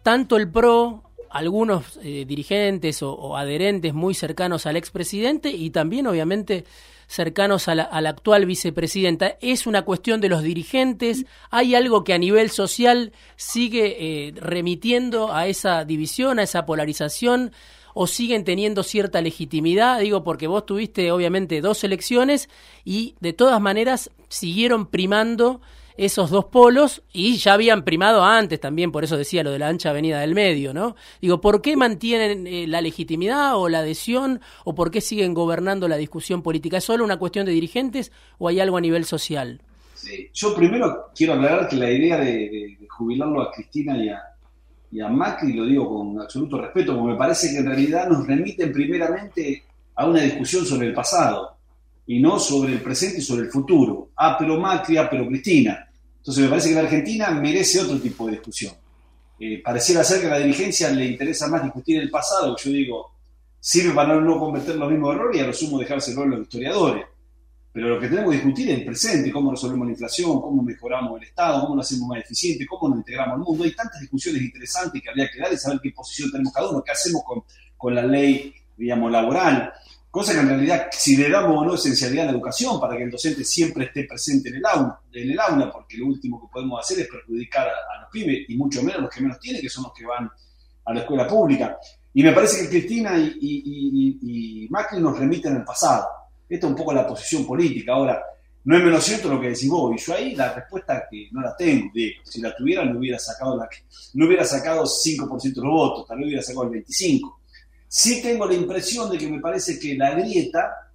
tanto 0.04 0.38
el 0.38 0.50
PRO, 0.50 1.04
algunos 1.30 2.00
eh, 2.02 2.24
dirigentes 2.26 3.04
o, 3.04 3.12
o 3.12 3.36
adherentes 3.36 3.94
muy 3.94 4.14
cercanos 4.14 4.66
al 4.66 4.78
expresidente 4.78 5.50
y 5.50 5.70
también 5.70 6.08
obviamente 6.08 6.64
cercanos 7.08 7.68
a 7.68 7.76
la, 7.76 7.84
actual 7.84 8.46
vicepresidenta. 8.46 9.38
¿Es 9.42 9.66
una 9.66 9.84
cuestión 9.84 10.22
de 10.22 10.30
los 10.30 10.44
dirigentes? 10.44 11.26
¿Hay 11.50 11.74
algo 11.74 12.04
que 12.04 12.14
a 12.14 12.18
nivel 12.18 12.50
social 12.50 13.14
sigue 13.36 13.96
eh, 14.00 14.34
remitiendo 14.36 15.34
a 15.34 15.48
esa 15.48 15.86
división, 15.86 16.40
a 16.40 16.44
esa 16.44 16.66
polarización? 16.66 17.52
¿O 17.94 18.08
siguen 18.08 18.44
teniendo 18.44 18.84
cierta 18.84 19.22
legitimidad? 19.22 20.00
Digo, 20.00 20.24
porque 20.24 20.48
vos 20.48 20.66
tuviste 20.66 21.12
obviamente 21.12 21.62
dos 21.62 21.84
elecciones 21.84 22.50
y 22.86 23.16
de 23.20 23.34
todas 23.34 23.60
maneras 23.62 24.12
siguieron 24.30 24.86
primando 24.88 25.62
esos 25.98 26.30
dos 26.30 26.46
polos 26.46 27.02
y 27.12 27.38
ya 27.38 27.54
habían 27.54 27.84
primado 27.84 28.24
antes 28.24 28.60
también, 28.60 28.92
por 28.92 29.04
eso 29.04 29.18
decía 29.18 29.44
lo 29.44 29.52
de 29.52 29.60
la 29.60 29.68
ancha 29.68 29.90
avenida 29.90 30.20
del 30.20 30.36
medio, 30.36 30.74
¿no? 30.74 30.96
Digo, 31.20 31.42
¿por 31.42 31.62
qué 31.62 31.76
mantienen 31.76 32.46
eh, 32.46 32.68
la 32.68 32.82
legitimidad 32.82 33.58
o 33.58 33.68
la 33.68 33.80
adhesión 33.80 34.40
o 34.64 34.76
por 34.76 34.92
qué 34.92 35.02
siguen 35.02 35.34
gobernando 35.34 35.88
la 35.88 35.98
discusión 35.98 36.44
política? 36.44 36.78
¿Es 36.78 36.84
solo 36.84 37.04
una 37.04 37.18
cuestión 37.18 37.48
de 37.48 37.52
dirigentes 37.52 38.12
o 38.38 38.48
hay 38.48 38.60
algo 38.60 38.78
a 38.78 38.82
nivel 38.82 39.06
social? 39.06 39.62
Yo 40.34 40.56
primero 40.56 41.10
quiero 41.16 41.34
aclarar 41.34 41.68
que 41.68 41.76
la 41.76 41.90
idea 41.90 42.18
de, 42.18 42.78
jubilarlo 42.90 43.42
a 43.42 43.52
Cristina 43.52 43.98
y 43.98 44.10
a, 44.10 44.22
y 44.92 45.02
a 45.02 45.10
Macri, 45.10 45.54
lo 45.54 45.66
digo 45.66 45.90
con 45.90 46.22
absoluto 46.22 46.62
respeto, 46.62 46.96
porque 46.96 47.12
me 47.14 47.18
parece 47.18 47.52
que 47.52 47.58
en 47.58 47.66
realidad 47.66 48.08
nos 48.08 48.26
remiten 48.26 48.72
primeramente 48.72 49.64
a 49.96 50.08
una 50.08 50.22
discusión 50.22 50.66
sobre 50.66 50.88
el 50.88 50.94
pasado 50.94 51.58
y 52.06 52.20
no 52.20 52.40
sobre 52.40 52.74
el 52.74 52.82
presente 52.82 53.18
y 53.18 53.22
sobre 53.22 53.44
el 53.44 53.52
futuro. 53.52 54.12
Ah, 54.16 54.38
pero 54.40 54.60
Macri, 54.60 54.98
ah, 54.98 55.10
pero 55.10 55.28
Cristina. 55.28 55.88
Entonces 56.18 56.44
me 56.44 56.50
parece 56.50 56.70
que 56.70 56.76
la 56.76 56.82
Argentina 56.82 57.32
merece 57.32 57.82
otro 57.82 58.00
tipo 58.00 58.26
de 58.26 58.34
discusión. 58.34 58.74
Eh, 59.40 59.62
pareciera 59.64 60.04
ser 60.04 60.22
que 60.22 60.28
a 60.28 60.32
la 60.32 60.40
dirigencia 60.40 60.90
le 60.90 61.06
interesa 61.06 61.48
más 61.48 61.64
discutir 61.64 62.02
el 62.02 62.10
pasado, 62.10 62.56
yo 62.58 62.72
digo, 62.72 63.12
sirve 63.60 63.94
para 63.94 64.16
no 64.20 64.40
cometer 64.40 64.76
los 64.76 64.90
mismos 64.90 65.16
errores 65.16 65.40
y 65.40 65.44
a 65.44 65.48
lo 65.48 65.54
sumo 65.54 65.80
dejárselo 65.80 66.24
a 66.24 66.26
los 66.26 66.42
historiadores. 66.42 67.06
Pero 67.78 67.90
lo 67.90 68.00
que 68.00 68.08
tenemos 68.08 68.32
que 68.32 68.38
discutir 68.38 68.72
es 68.72 68.80
el 68.80 68.86
presente, 68.86 69.32
cómo 69.32 69.52
resolvemos 69.52 69.86
la 69.86 69.92
inflación, 69.92 70.42
cómo 70.42 70.64
mejoramos 70.64 71.22
el 71.22 71.28
Estado, 71.28 71.62
cómo 71.62 71.76
lo 71.76 71.82
hacemos 71.82 72.10
más 72.10 72.22
eficiente, 72.22 72.66
cómo 72.66 72.90
nos 72.90 72.98
integramos 72.98 73.36
al 73.36 73.42
mundo. 73.42 73.64
Hay 73.66 73.76
tantas 73.76 74.02
discusiones 74.02 74.42
interesantes 74.42 75.00
que 75.00 75.08
habría 75.08 75.30
que 75.32 75.40
dar 75.40 75.54
y 75.54 75.58
saber 75.58 75.80
qué 75.84 75.92
posición 75.92 76.32
tenemos 76.32 76.52
cada 76.52 76.72
uno, 76.72 76.82
qué 76.84 76.92
hacemos 76.92 77.22
con, 77.24 77.44
con 77.78 77.94
la 77.94 78.02
ley, 78.02 78.52
digamos, 78.76 79.12
laboral. 79.12 79.72
Cosa 80.10 80.34
que 80.34 80.40
en 80.40 80.50
realidad, 80.50 80.88
si 80.90 81.18
le 81.18 81.30
damos 81.30 81.56
o 81.56 81.66
no 81.66 81.76
esencialidad 81.76 82.24
a 82.24 82.32
la 82.32 82.38
educación 82.38 82.80
para 82.80 82.98
que 82.98 83.04
el 83.04 83.12
docente 83.12 83.44
siempre 83.44 83.86
esté 83.86 84.06
presente 84.06 84.50
en 84.50 84.56
el 84.56 84.66
aula, 84.66 85.00
en 85.14 85.30
el 85.30 85.40
aula 85.40 85.72
porque 85.72 85.98
lo 85.98 86.08
último 86.08 86.42
que 86.42 86.48
podemos 86.52 86.84
hacer 86.84 87.02
es 87.02 87.08
perjudicar 87.08 87.68
a, 87.68 88.02
los 88.02 88.10
pibes, 88.12 88.40
y 88.50 88.58
mucho 88.58 88.82
menos 88.82 89.02
los 89.02 89.12
que 89.12 89.22
menos 89.22 89.40
tienen, 89.40 89.62
que 89.62 89.70
son 89.70 89.84
los 89.84 89.94
que 89.94 90.04
van 90.04 90.28
a 90.84 90.94
la 90.96 91.02
escuela 91.02 91.28
pública. 91.28 91.78
Y 92.12 92.24
me 92.24 92.32
parece 92.32 92.64
que 92.64 92.70
Cristina 92.70 93.20
y, 93.20 94.68
Macri 94.72 95.00
nos 95.00 95.20
remiten 95.20 95.58
al 95.58 95.64
pasado. 95.64 96.08
Esta 96.50 96.68
es 96.68 96.72
un 96.72 96.76
poco 96.76 96.94
la 96.94 97.08
posición 97.08 97.46
política. 97.46 97.94
Ahora, 97.94 98.22
no 98.64 98.78
es 98.78 98.84
menos 98.84 99.04
cierto 99.04 99.30
lo 99.30 99.40
que 99.40 99.50
decís 99.50 99.70
vos, 99.70 99.96
y 99.96 100.06
yo 100.06 100.14
ahí 100.14 100.36
la 100.36 100.54
respuesta 100.54 101.08
que 101.10 101.30
no 101.32 101.42
la 101.42 101.56
tengo. 101.56 101.90
Si 102.24 102.42
la 102.42 102.56
tuviera, 102.56 102.84
no 102.84 103.00
hubiera 103.00 103.18
sacado, 103.18 103.58
la, 103.58 103.70
no 104.14 104.26
hubiera 104.26 104.44
sacado 104.44 104.84
5% 104.84 105.42
de 105.42 105.62
los 105.62 105.72
votos, 105.72 106.08
tal 106.08 106.18
vez 106.18 106.28
hubiera 106.28 106.44
sacado 106.44 106.72
el 106.72 106.84
25%. 106.84 107.34
Sí 107.90 108.22
tengo 108.22 108.46
la 108.46 108.54
impresión 108.54 109.10
de 109.10 109.18
que 109.18 109.28
me 109.30 109.40
parece 109.40 109.80
que 109.80 109.96
la 109.96 110.12
grieta 110.12 110.92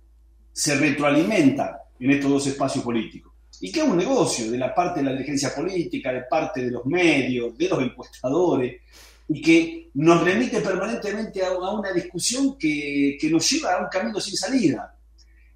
se 0.52 0.74
retroalimenta 0.74 1.82
en 1.98 2.10
estos 2.10 2.30
dos 2.30 2.46
espacios 2.46 2.84
políticos. 2.84 3.32
Y 3.60 3.70
que 3.70 3.80
es 3.80 3.86
un 3.86 3.96
negocio 3.96 4.50
de 4.50 4.58
la 4.58 4.74
parte 4.74 5.00
de 5.00 5.06
la 5.06 5.12
dirigencia 5.12 5.54
política, 5.54 6.12
de 6.12 6.22
parte 6.22 6.64
de 6.64 6.70
los 6.70 6.84
medios, 6.84 7.56
de 7.56 7.68
los 7.68 7.80
encuestadores, 7.80 8.82
y 9.28 9.40
que 9.40 9.90
nos 9.94 10.22
remite 10.22 10.60
permanentemente 10.60 11.44
a, 11.44 11.52
una 11.52 11.92
discusión 11.92 12.58
que, 12.58 13.18
nos 13.30 13.48
lleva 13.50 13.74
a 13.74 13.82
un 13.84 13.88
camino 13.88 14.20
sin 14.20 14.36
salida, 14.36 14.94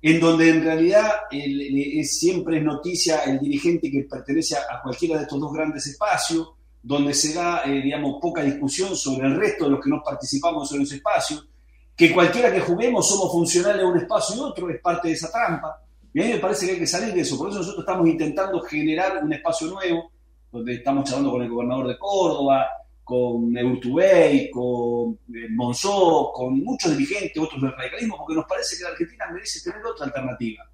en 0.09 0.21
donde 0.21 0.49
en 0.51 0.63
realidad 0.63 1.11
es, 1.33 2.21
siempre 2.21 2.59
es 2.59 2.63
noticia 2.63 3.25
el 3.25 3.41
dirigente 3.41 3.91
que 3.91 4.07
pertenece 4.09 4.55
a 4.55 4.81
cualquiera 4.81 5.17
de 5.17 5.23
estos 5.23 5.41
dos 5.41 5.53
grandes 5.53 5.85
espacios, 5.85 6.49
donde 6.81 7.13
se 7.13 7.35
da, 7.35 7.65
eh, 7.65 7.83
digamos, 7.83 8.19
poca 8.23 8.41
discusión 8.45 8.95
sobre 8.95 9.27
el 9.27 9.35
resto 9.35 9.65
de 9.65 9.71
los 9.73 9.81
que 9.81 9.91
no 9.91 10.01
participamos 10.05 10.71
en 10.71 10.79
los 10.79 10.93
espacios, 10.93 11.49
que 11.97 12.13
cualquiera 12.13 12.53
que 12.53 12.61
juguemos 12.61 13.09
somos 13.09 13.33
funcionales 13.33 13.83
a 13.83 13.89
un 13.89 13.99
espacio 13.99 14.37
y 14.37 14.39
otro, 14.39 14.71
es 14.71 14.81
parte 14.81 15.09
de 15.09 15.15
esa 15.15 15.29
trampa. 15.29 15.83
Y 16.15 16.21
a 16.21 16.25
mí 16.25 16.33
me 16.35 16.39
parece 16.39 16.67
que 16.67 16.73
hay 16.75 16.79
que 16.79 16.87
salir 16.87 17.13
de 17.13 17.23
eso. 17.23 17.37
Por 17.37 17.49
eso 17.49 17.59
nosotros 17.59 17.81
estamos 17.81 18.07
intentando 18.07 18.61
generar 18.61 19.25
un 19.25 19.33
espacio 19.33 19.67
nuevo, 19.67 20.13
donde 20.53 20.75
estamos 20.75 21.03
charlando 21.03 21.33
con 21.33 21.43
el 21.43 21.51
gobernador 21.51 21.89
de 21.89 21.99
Córdoba, 21.99 22.65
con 23.07 23.57
Eurtubey, 23.57 24.51
con 24.51 25.17
eh, 25.33 25.47
Monzó, 25.51 26.33
con 26.35 26.59
muchos 26.59 26.99
dirigentes, 26.99 27.41
otros 27.41 27.63
del 27.63 27.71
radicalismo, 27.71 28.17
porque 28.17 28.35
nos 28.35 28.47
parece 28.47 28.77
que 28.77 28.83
la 28.83 28.89
Argentina 28.89 29.27
merece 29.33 29.61
tener 29.63 29.87
otra 29.87 30.07
alternativa. 30.07 30.69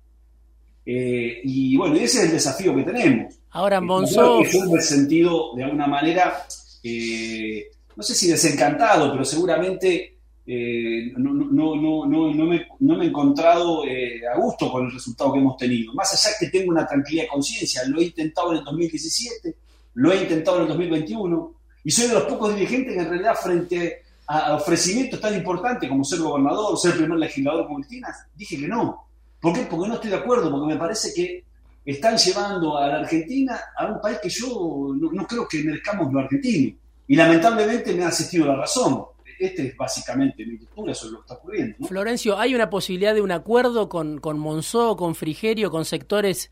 Eh, 0.87 1.43
y 1.45 1.77
bueno, 1.77 1.95
ese 1.97 2.21
es 2.21 2.25
el 2.25 2.31
desafío 2.31 2.75
que 2.75 2.85
tenemos. 2.85 3.35
Ahora, 3.51 3.83
Monzó. 3.83 4.43
Yo 4.45 4.65
me 4.71 4.79
he 4.79 4.83
sentido 4.83 5.55
de 5.55 5.65
alguna 5.65 5.87
manera, 5.87 6.47
eh, 6.83 7.67
no 7.95 8.03
sé 8.03 8.15
si 8.15 8.29
desencantado, 8.29 9.13
pero 9.13 9.27
seguramente 9.27 10.17
eh, 10.47 11.13
no, 11.19 11.35
no, 11.35 11.77
no, 11.77 12.07
no, 12.07 12.47
me, 12.47 12.67
no 12.81 12.97
me 12.97 13.05
he 13.05 13.09
encontrado 13.09 13.83
a 13.83 14.39
gusto 14.39 14.73
con 14.73 14.87
el 14.87 14.93
resultado 14.93 15.35
que 15.35 15.39
hemos 15.39 15.59
tenido. 15.59 15.93
Más 15.93 16.15
allá 16.15 16.35
que 16.41 16.47
tengo 16.47 16.71
una 16.71 16.87
tranquila 16.87 17.25
conciencia, 17.31 17.83
lo 17.89 18.01
he 18.01 18.05
intentado 18.05 18.53
en 18.53 18.61
el 18.61 18.65
2017, 18.65 19.55
lo 19.97 20.13
he 20.13 20.23
intentado 20.23 20.57
en 20.57 20.63
el 20.63 20.69
2021, 20.69 21.62
y 21.85 21.91
soy 21.91 22.09
de 22.09 22.15
los 22.15 22.25
pocos 22.25 22.55
dirigentes 22.55 22.95
que 22.95 23.01
en 23.01 23.09
realidad 23.09 23.35
frente 23.35 24.03
a 24.27 24.55
ofrecimientos 24.55 25.21
tan 25.21 25.35
importantes 25.35 25.89
como 25.89 26.05
ser 26.05 26.21
gobernador, 26.21 26.79
ser 26.79 26.97
primer 26.97 27.19
legislador 27.19 27.67
como 27.67 27.79
Cristina, 27.79 28.09
dije 28.35 28.59
que 28.59 28.69
no 28.69 29.07
¿Por 29.43 29.53
qué? 29.53 29.67
Porque 29.69 29.89
no 29.89 29.95
estoy 29.95 30.11
de 30.11 30.17
acuerdo, 30.17 30.53
porque 30.53 30.73
me 30.73 30.79
parece 30.79 31.13
que 31.13 31.45
están 31.85 32.17
llevando 32.17 32.79
a 32.79 32.87
la 32.87 33.01
Argentina 33.01 33.61
a 33.77 33.87
un 33.87 34.01
país 34.01 34.21
que 34.23 34.29
yo 34.29 34.95
no, 34.95 35.27
creo 35.27 35.49
que 35.49 35.65
merezcamos 35.65 36.13
lo 36.13 36.21
argentino. 36.21 36.77
Y 37.09 37.17
lamentablemente 37.17 37.93
me 37.93 38.05
ha 38.05 38.09
asistido 38.09 38.47
la 38.47 38.55
razón. 38.55 39.03
Este 39.41 39.67
es 39.67 39.77
básicamente 39.77 40.47
mi 40.47 40.59
lectura 40.59 40.95
sobre 40.95 41.15
lo 41.15 41.19
que 41.19 41.23
está 41.23 41.35
ocurriendo. 41.35 41.89
Florencio, 41.89 42.39
¿hay 42.39 42.55
una 42.55 42.71
posibilidad 42.71 43.15
de 43.15 43.21
un 43.21 43.33
acuerdo 43.33 43.89
con, 43.89 44.21
con 44.21 44.39
Monzó, 44.39 44.97
con 44.97 45.17
Frigerio, 45.17 45.73
con 45.73 45.85
sectores 45.85 46.49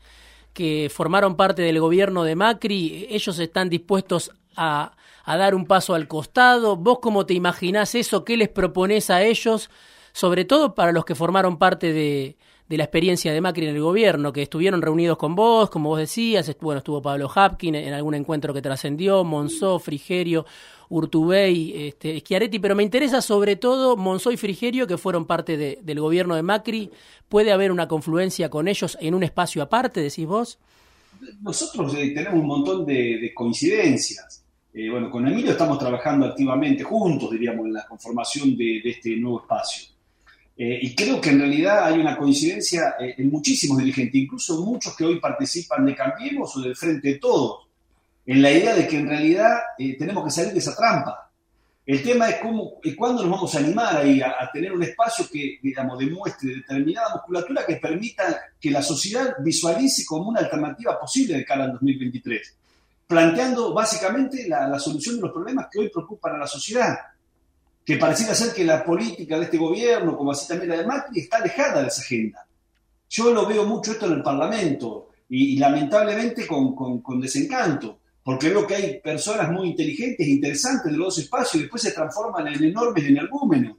que 0.51 0.91
formaron 0.93 1.37
parte 1.37 1.61
del 1.61 1.79
gobierno 1.79 2.25
de 2.25 2.35
Macri, 2.35 3.07
ellos 3.09 3.39
están 3.39 3.69
dispuestos 3.69 4.31
a, 4.55 4.93
dar 5.25 5.55
un 5.55 5.65
paso 5.65 5.93
al 5.93 6.07
costado. 6.07 6.75
¿Vos 6.75 6.99
cómo 7.01 7.25
te 7.25 7.33
imaginás 7.33 7.95
eso? 7.95 8.25
¿Qué 8.25 8.37
les 8.37 8.49
propones 8.49 9.09
a 9.09 9.23
ellos? 9.23 9.69
Sobre 10.13 10.45
todo 10.45 10.75
para 10.75 10.91
los 10.91 11.05
que 11.05 11.15
formaron 11.15 11.57
parte 11.57 11.93
de, 11.93 12.37
la 12.67 12.83
experiencia 12.83 13.33
de 13.33 13.41
Macri 13.41 13.67
en 13.67 13.75
el 13.75 13.81
gobierno, 13.81 14.31
que 14.31 14.43
estuvieron 14.43 14.81
reunidos 14.81 15.17
con 15.17 15.35
vos, 15.35 15.69
como 15.69 15.89
vos 15.89 15.99
decías, 15.99 16.55
bueno, 16.61 16.79
estuvo 16.79 17.01
Pablo 17.01 17.29
Hapkin 17.33 17.75
en 17.75 17.93
algún 17.93 18.13
encuentro 18.13 18.53
que 18.53 18.61
trascendió, 18.61 19.23
Monzó, 19.23 19.77
Frigerio, 19.79 20.45
Urtubey, 20.89 21.87
este, 21.87 22.19
Schiaretti, 22.19 22.59
pero 22.59 22.75
me 22.75 22.83
interesa 22.83 23.21
sobre 23.21 23.55
todo 23.55 23.95
Monzó 23.95 24.31
y 24.31 24.37
Frigerio, 24.37 24.87
que 24.87 24.97
fueron 24.97 25.25
parte 25.25 25.57
del 25.81 25.99
gobierno 25.99 26.35
de 26.35 26.43
Macri. 26.43 26.91
¿Puede 27.29 27.51
haber 27.51 27.71
una 27.71 27.87
confluencia 27.87 28.49
con 28.49 28.67
ellos 28.67 28.97
en 28.99 29.15
un 29.15 29.23
espacio 29.23 29.63
aparte, 29.63 30.01
decís 30.01 30.25
vos? 30.25 30.59
Nosotros 31.41 31.93
eh, 31.95 32.11
tenemos 32.13 32.39
un 32.39 32.47
montón 32.47 32.85
de, 32.85 33.31
coincidencias. 33.33 34.40
Eh, 34.73 34.89
bueno, 34.89 35.09
con 35.09 35.27
Emilio 35.27 35.51
estamos 35.51 35.77
trabajando 35.77 36.25
activamente 36.25 36.83
juntos, 36.83 37.31
diríamos, 37.31 37.65
en 37.65 37.73
la 37.73 37.85
conformación 37.87 38.55
de 38.55 38.81
este 38.85 39.17
nuevo 39.17 39.41
espacio. 39.41 39.91
Eh, 40.63 40.79
y 40.79 40.93
creo 40.93 41.19
que 41.19 41.29
en 41.29 41.39
realidad 41.39 41.85
hay 41.85 41.99
una 41.99 42.15
coincidencia 42.15 42.95
eh, 42.99 43.15
en 43.17 43.31
muchísimos 43.31 43.79
dirigentes, 43.79 44.13
incluso 44.13 44.61
muchos 44.63 44.95
que 44.95 45.05
hoy 45.05 45.19
participan 45.19 45.83
de 45.85 45.95
Cambiemos 45.95 46.55
o 46.55 46.61
del 46.61 46.75
Frente 46.75 47.13
de 47.13 47.15
Todos, 47.15 47.67
en 48.27 48.43
la 48.43 48.51
idea 48.51 48.75
de 48.75 48.87
que 48.87 48.97
en 48.97 49.07
realidad 49.07 49.57
eh, 49.79 49.97
tenemos 49.97 50.23
que 50.23 50.29
salir 50.29 50.53
de 50.53 50.59
esa 50.59 50.75
trampa. 50.75 51.31
El 51.83 52.03
tema 52.03 52.29
es 52.29 52.35
cómo 52.35 52.73
cuándo 52.95 53.23
nos 53.23 53.31
vamos 53.31 53.55
a 53.55 53.57
animar 53.57 53.97
ahí 53.97 54.21
a, 54.21 54.35
a, 54.39 54.51
tener 54.51 54.71
un 54.71 54.83
espacio 54.83 55.25
que, 55.31 55.57
digamos, 55.63 55.97
demuestre 55.97 56.57
determinada 56.57 57.15
musculatura 57.15 57.65
que 57.65 57.77
permita 57.77 58.39
que 58.59 58.69
la 58.69 58.83
sociedad 58.83 59.37
visualice 59.43 60.05
como 60.05 60.29
una 60.29 60.41
alternativa 60.41 60.99
posible 60.99 61.37
de 61.37 61.43
cara 61.43 61.63
al 61.63 61.71
2023, 61.71 62.57
planteando 63.11 63.73
básicamente 63.73 64.47
la, 64.47 64.79
solución 64.79 65.17
de 65.17 65.23
los 65.23 65.33
problemas 65.33 65.67
que 65.69 65.79
hoy 65.79 65.89
preocupan 65.89 66.35
a 66.35 66.37
la 66.37 66.47
sociedad 66.47 66.95
que 67.83 67.97
pareciera 67.97 68.33
ser 68.33 68.53
que 68.53 68.63
la 68.63 68.85
política 68.85 69.37
de 69.37 69.45
este 69.45 69.57
gobierno, 69.57 70.15
como 70.15 70.31
así 70.31 70.47
también 70.47 70.69
la 70.69 70.77
de 70.77 70.87
Macri, 70.87 71.19
está 71.19 71.37
alejada 71.37 71.81
de 71.81 71.89
esa 71.89 72.03
agenda. 72.03 72.47
Yo 73.09 73.33
lo 73.33 73.45
veo 73.45 73.65
mucho 73.65 73.91
esto 73.91 74.05
en 74.05 74.13
el 74.13 74.23
Parlamento 74.23 75.09
y, 75.27 75.57
lamentablemente 75.57 76.47
con, 76.47 76.73
con, 76.73 77.19
desencanto, 77.19 77.99
porque 78.23 78.47
veo 78.47 78.65
que 78.65 78.75
hay 78.75 79.01
personas 79.01 79.51
muy 79.51 79.71
inteligentes 79.71 80.25
interesantes 80.25 80.89
de 80.89 80.97
los 80.97 81.07
dos 81.07 81.17
espacios 81.17 81.55
y 81.55 81.59
después 81.63 81.81
se 81.81 81.91
transforman 81.91 82.47
en 82.47 82.63
enormes 82.63 83.03
energúmenos, 83.03 83.75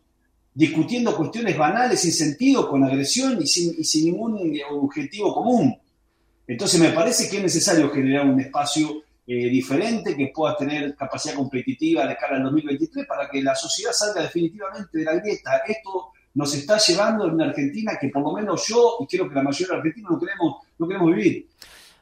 discutiendo 0.52 1.16
cuestiones 1.16 1.56
banales 1.56 2.00
sin 2.00 2.12
sentido, 2.12 2.68
con 2.68 2.84
agresión 2.84 3.40
y 3.40 3.46
sin, 3.46 3.72
y 3.78 3.84
sin 3.84 4.12
ningún 4.12 4.38
objetivo 4.72 5.32
común. 5.32 5.74
Entonces 6.46 6.78
me 6.78 6.90
parece 6.90 7.30
que 7.30 7.38
es 7.38 7.42
necesario 7.42 7.88
generar 7.88 8.26
un 8.26 8.38
espacio 8.38 9.02
eh, 9.26 9.48
diferente, 9.48 10.16
que 10.16 10.32
pueda 10.34 10.56
tener 10.56 10.96
capacidad 10.96 11.34
competitiva 11.34 12.06
de 12.06 12.16
cara 12.16 12.36
al 12.36 12.42
2023 12.44 13.06
para 13.06 13.30
que 13.30 13.40
la 13.42 13.54
sociedad 13.54 13.92
salga 13.92 14.22
definitivamente 14.22 14.98
de 14.98 15.04
la 15.04 15.14
grieta. 15.14 15.62
Esto 15.66 16.12
nos 16.34 16.54
está 16.54 16.78
llevando 16.78 17.26
en 17.26 17.34
una 17.34 17.46
Argentina 17.46 17.92
que 18.00 18.08
por 18.08 18.22
lo 18.22 18.32
menos 18.32 18.66
yo 18.66 18.96
y 19.00 19.06
creo 19.06 19.28
que 19.28 19.34
la 19.34 19.42
mayoría 19.42 19.66
de 19.68 19.72
los 19.74 19.78
argentinos 19.78 20.10
no 20.12 20.18
queremos, 20.18 20.56
no 20.78 20.88
queremos 20.88 21.14
vivir. 21.14 21.48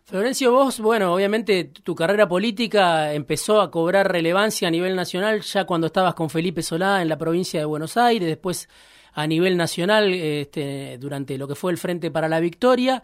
Florencio, 0.04 0.50
vos, 0.50 0.80
bueno, 0.80 1.14
obviamente 1.14 1.64
tu 1.64 1.94
carrera 1.94 2.26
política 2.28 3.12
empezó 3.12 3.61
a 3.61 3.70
cobrar 3.70 4.11
relevancia 4.11 4.66
a 4.66 4.70
nivel 4.70 4.96
nacional 4.96 5.42
ya 5.42 5.64
cuando 5.66 5.87
estabas 5.87 6.14
con 6.14 6.30
Felipe 6.30 6.62
Solá 6.62 7.00
en 7.00 7.09
la 7.09 7.16
provincia 7.16 7.61
de 7.61 7.66
Buenos 7.66 7.96
Aires, 7.96 8.26
después 8.26 8.68
a 9.12 9.27
nivel 9.27 9.57
nacional 9.57 10.12
este, 10.12 10.99
durante 10.99 11.37
lo 11.38 11.49
que 11.49 11.55
fue 11.55 11.73
el 11.73 11.79
Frente 11.79 12.11
para 12.11 12.29
la 12.29 12.40
Victoria. 12.40 13.03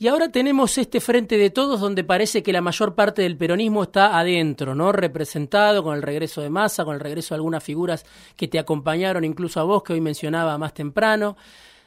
Y 0.00 0.06
ahora 0.06 0.30
tenemos 0.30 0.78
este 0.78 1.00
frente 1.00 1.36
de 1.36 1.50
todos 1.50 1.80
donde 1.80 2.04
parece 2.04 2.44
que 2.44 2.52
la 2.52 2.60
mayor 2.60 2.94
parte 2.94 3.22
del 3.22 3.36
peronismo 3.36 3.82
está 3.82 4.16
adentro, 4.16 4.74
¿no? 4.76 4.92
Representado 4.92 5.82
con 5.82 5.96
el 5.96 6.02
regreso 6.02 6.40
de 6.40 6.50
Massa, 6.50 6.84
con 6.84 6.94
el 6.94 7.00
regreso 7.00 7.34
de 7.34 7.38
algunas 7.38 7.64
figuras 7.64 8.06
que 8.36 8.46
te 8.46 8.60
acompañaron, 8.60 9.24
incluso 9.24 9.58
a 9.58 9.64
vos, 9.64 9.82
que 9.82 9.94
hoy 9.94 10.00
mencionaba 10.00 10.56
más 10.56 10.72
temprano. 10.72 11.36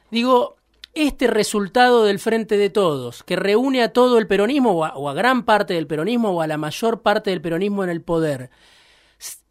Digo, 0.10 0.58
este 0.94 1.28
resultado 1.28 2.04
del 2.04 2.20
frente 2.20 2.58
de 2.58 2.70
todos, 2.70 3.24
que 3.24 3.38
reúne 3.38 3.82
a 3.82 3.94
todo 3.94 4.18
el 4.18 4.28
peronismo, 4.28 4.72
o 4.72 4.84
a, 4.84 4.98
o 4.98 5.08
a 5.08 5.14
gran 5.14 5.44
parte 5.44 5.74
del 5.74 5.88
peronismo, 5.88 6.32
o 6.32 6.42
a 6.42 6.48
la 6.48 6.58
mayor 6.58 7.02
parte 7.02 7.30
del 7.30 7.42
peronismo 7.42 7.86
en 7.86 7.90
el 7.90 8.02
poder, 8.02 8.50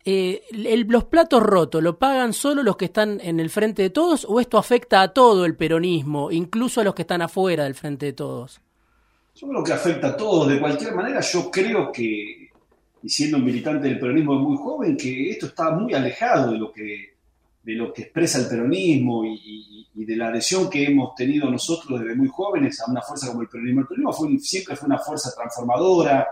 eh, 0.04 0.42
¿los 0.52 1.04
platos 1.04 1.42
rotos 1.42 1.82
lo 1.82 1.98
pagan 1.98 2.32
solo 2.32 2.62
los 2.62 2.76
que 2.76 2.86
están 2.86 3.20
en 3.20 3.38
el 3.38 3.50
frente 3.50 3.82
de 3.82 3.90
todos 3.90 4.26
o 4.28 4.40
esto 4.40 4.56
afecta 4.56 5.02
a 5.02 5.12
todo 5.12 5.44
el 5.44 5.56
peronismo, 5.56 6.30
incluso 6.30 6.80
a 6.80 6.84
los 6.84 6.94
que 6.94 7.02
están 7.02 7.20
afuera 7.22 7.64
del 7.64 7.74
frente 7.74 8.06
de 8.06 8.12
todos? 8.14 8.60
Yo 9.34 9.48
creo 9.48 9.64
que 9.64 9.72
afecta 9.72 10.08
a 10.08 10.16
todos. 10.16 10.48
De 10.48 10.58
cualquier 10.58 10.94
manera, 10.94 11.20
yo 11.20 11.50
creo 11.50 11.92
que, 11.92 12.48
y 13.02 13.08
siendo 13.08 13.36
un 13.36 13.44
militante 13.44 13.88
del 13.88 13.98
peronismo 13.98 14.34
muy 14.36 14.56
joven, 14.56 14.96
que 14.96 15.30
esto 15.30 15.46
está 15.46 15.70
muy 15.70 15.92
alejado 15.92 16.52
de 16.52 16.58
lo 16.58 16.72
que, 16.72 17.14
de 17.62 17.72
lo 17.74 17.92
que 17.92 18.02
expresa 18.02 18.38
el 18.38 18.48
peronismo 18.48 19.24
y, 19.24 19.86
de 19.92 20.16
la 20.16 20.28
adhesión 20.28 20.70
que 20.70 20.84
hemos 20.84 21.14
tenido 21.14 21.50
nosotros 21.50 22.00
desde 22.00 22.14
muy 22.14 22.28
jóvenes 22.28 22.80
a 22.80 22.90
una 22.90 23.02
fuerza 23.02 23.28
como 23.28 23.42
el 23.42 23.48
peronismo. 23.48 23.82
El 23.82 23.86
peronismo 23.86 24.12
fue, 24.14 24.38
siempre 24.38 24.74
fue 24.74 24.86
una 24.86 24.98
fuerza 24.98 25.30
transformadora. 25.34 26.26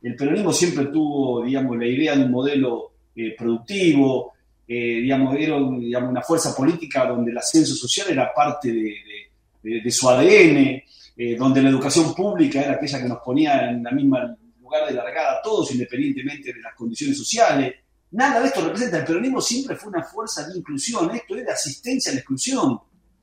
El 0.00 0.16
peronismo 0.16 0.52
siempre 0.54 0.86
tuvo, 0.86 1.44
digamos, 1.44 1.76
la 1.76 1.86
idea 1.86 2.16
de 2.16 2.24
un 2.24 2.30
modelo 2.30 2.89
eh, 3.26 3.34
productivo, 3.36 4.32
eh, 4.66 5.00
digamos, 5.02 5.36
era 5.36 5.56
una 5.56 6.22
fuerza 6.22 6.54
política 6.54 7.04
donde 7.04 7.32
el 7.32 7.38
ascenso 7.38 7.74
social 7.74 8.06
era 8.10 8.32
parte 8.32 8.72
de, 8.72 9.90
su 9.90 10.08
ADN, 10.08 10.82
eh, 11.16 11.36
donde 11.36 11.60
la 11.60 11.68
educación 11.68 12.14
pública 12.14 12.62
era 12.62 12.74
aquella 12.74 13.02
que 13.02 13.08
nos 13.08 13.18
ponía 13.18 13.68
en 13.68 13.82
la 13.82 13.90
misma 13.90 14.36
lugar 14.60 14.88
de 14.88 14.94
largada 14.94 15.38
a 15.38 15.42
todos, 15.42 15.72
independientemente 15.72 16.52
de 16.52 16.60
las 16.60 16.74
condiciones 16.74 17.18
sociales. 17.18 17.74
Nada 18.12 18.40
de 18.40 18.46
esto 18.46 18.64
representa, 18.64 18.98
el 18.98 19.04
peronismo 19.04 19.40
siempre 19.40 19.76
fue 19.76 19.90
una 19.90 20.04
fuerza 20.04 20.48
de 20.48 20.56
inclusión, 20.56 21.10
esto 21.14 21.36
es 21.36 21.44
de 21.44 21.52
asistencia 21.52 22.12
a 22.12 22.14
la 22.14 22.20
exclusión. 22.20 22.78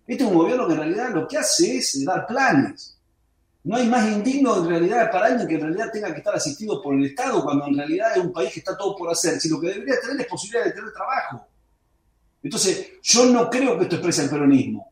Este 0.05 0.23
es 0.23 0.29
un 0.29 0.37
gobierno 0.37 0.67
que 0.67 0.73
en 0.73 0.79
realidad 0.79 1.13
lo 1.13 1.27
que 1.27 1.37
hace 1.37 1.77
es 1.77 2.03
dar 2.05 2.27
planes, 2.27 2.96
no 3.67 3.75
hay 3.75 3.85
más 3.87 4.09
indigno 4.09 4.63
en 4.63 4.69
realidad 4.69 5.11
para 5.11 5.27
alguien 5.27 5.45
que 5.45 5.55
en 5.55 5.61
realidad 5.61 5.91
tenga 5.91 6.13
que 6.13 6.19
estar 6.19 6.33
asistido 6.33 6.81
por 6.81 6.95
el 6.95 7.03
Estado 7.03 7.43
cuando 7.43 7.67
en 7.67 7.75
realidad 7.75 8.13
es 8.15 8.23
un 8.23 8.31
país 8.31 8.53
que 8.53 8.59
está 8.59 8.77
todo 8.77 8.95
por 8.95 9.11
hacer, 9.11 9.41
si 9.41 9.49
lo 9.49 9.59
que 9.59 9.67
debería 9.67 9.99
tener 9.99 10.21
es 10.21 10.27
posibilidad 10.27 10.63
de 10.63 10.71
tener 10.71 10.93
trabajo. 10.93 11.45
Entonces, 12.41 12.93
yo 13.03 13.25
no 13.25 13.49
creo 13.49 13.77
que 13.77 13.83
esto 13.83 13.95
exprese 13.95 14.23
el 14.23 14.29
peronismo. 14.29 14.89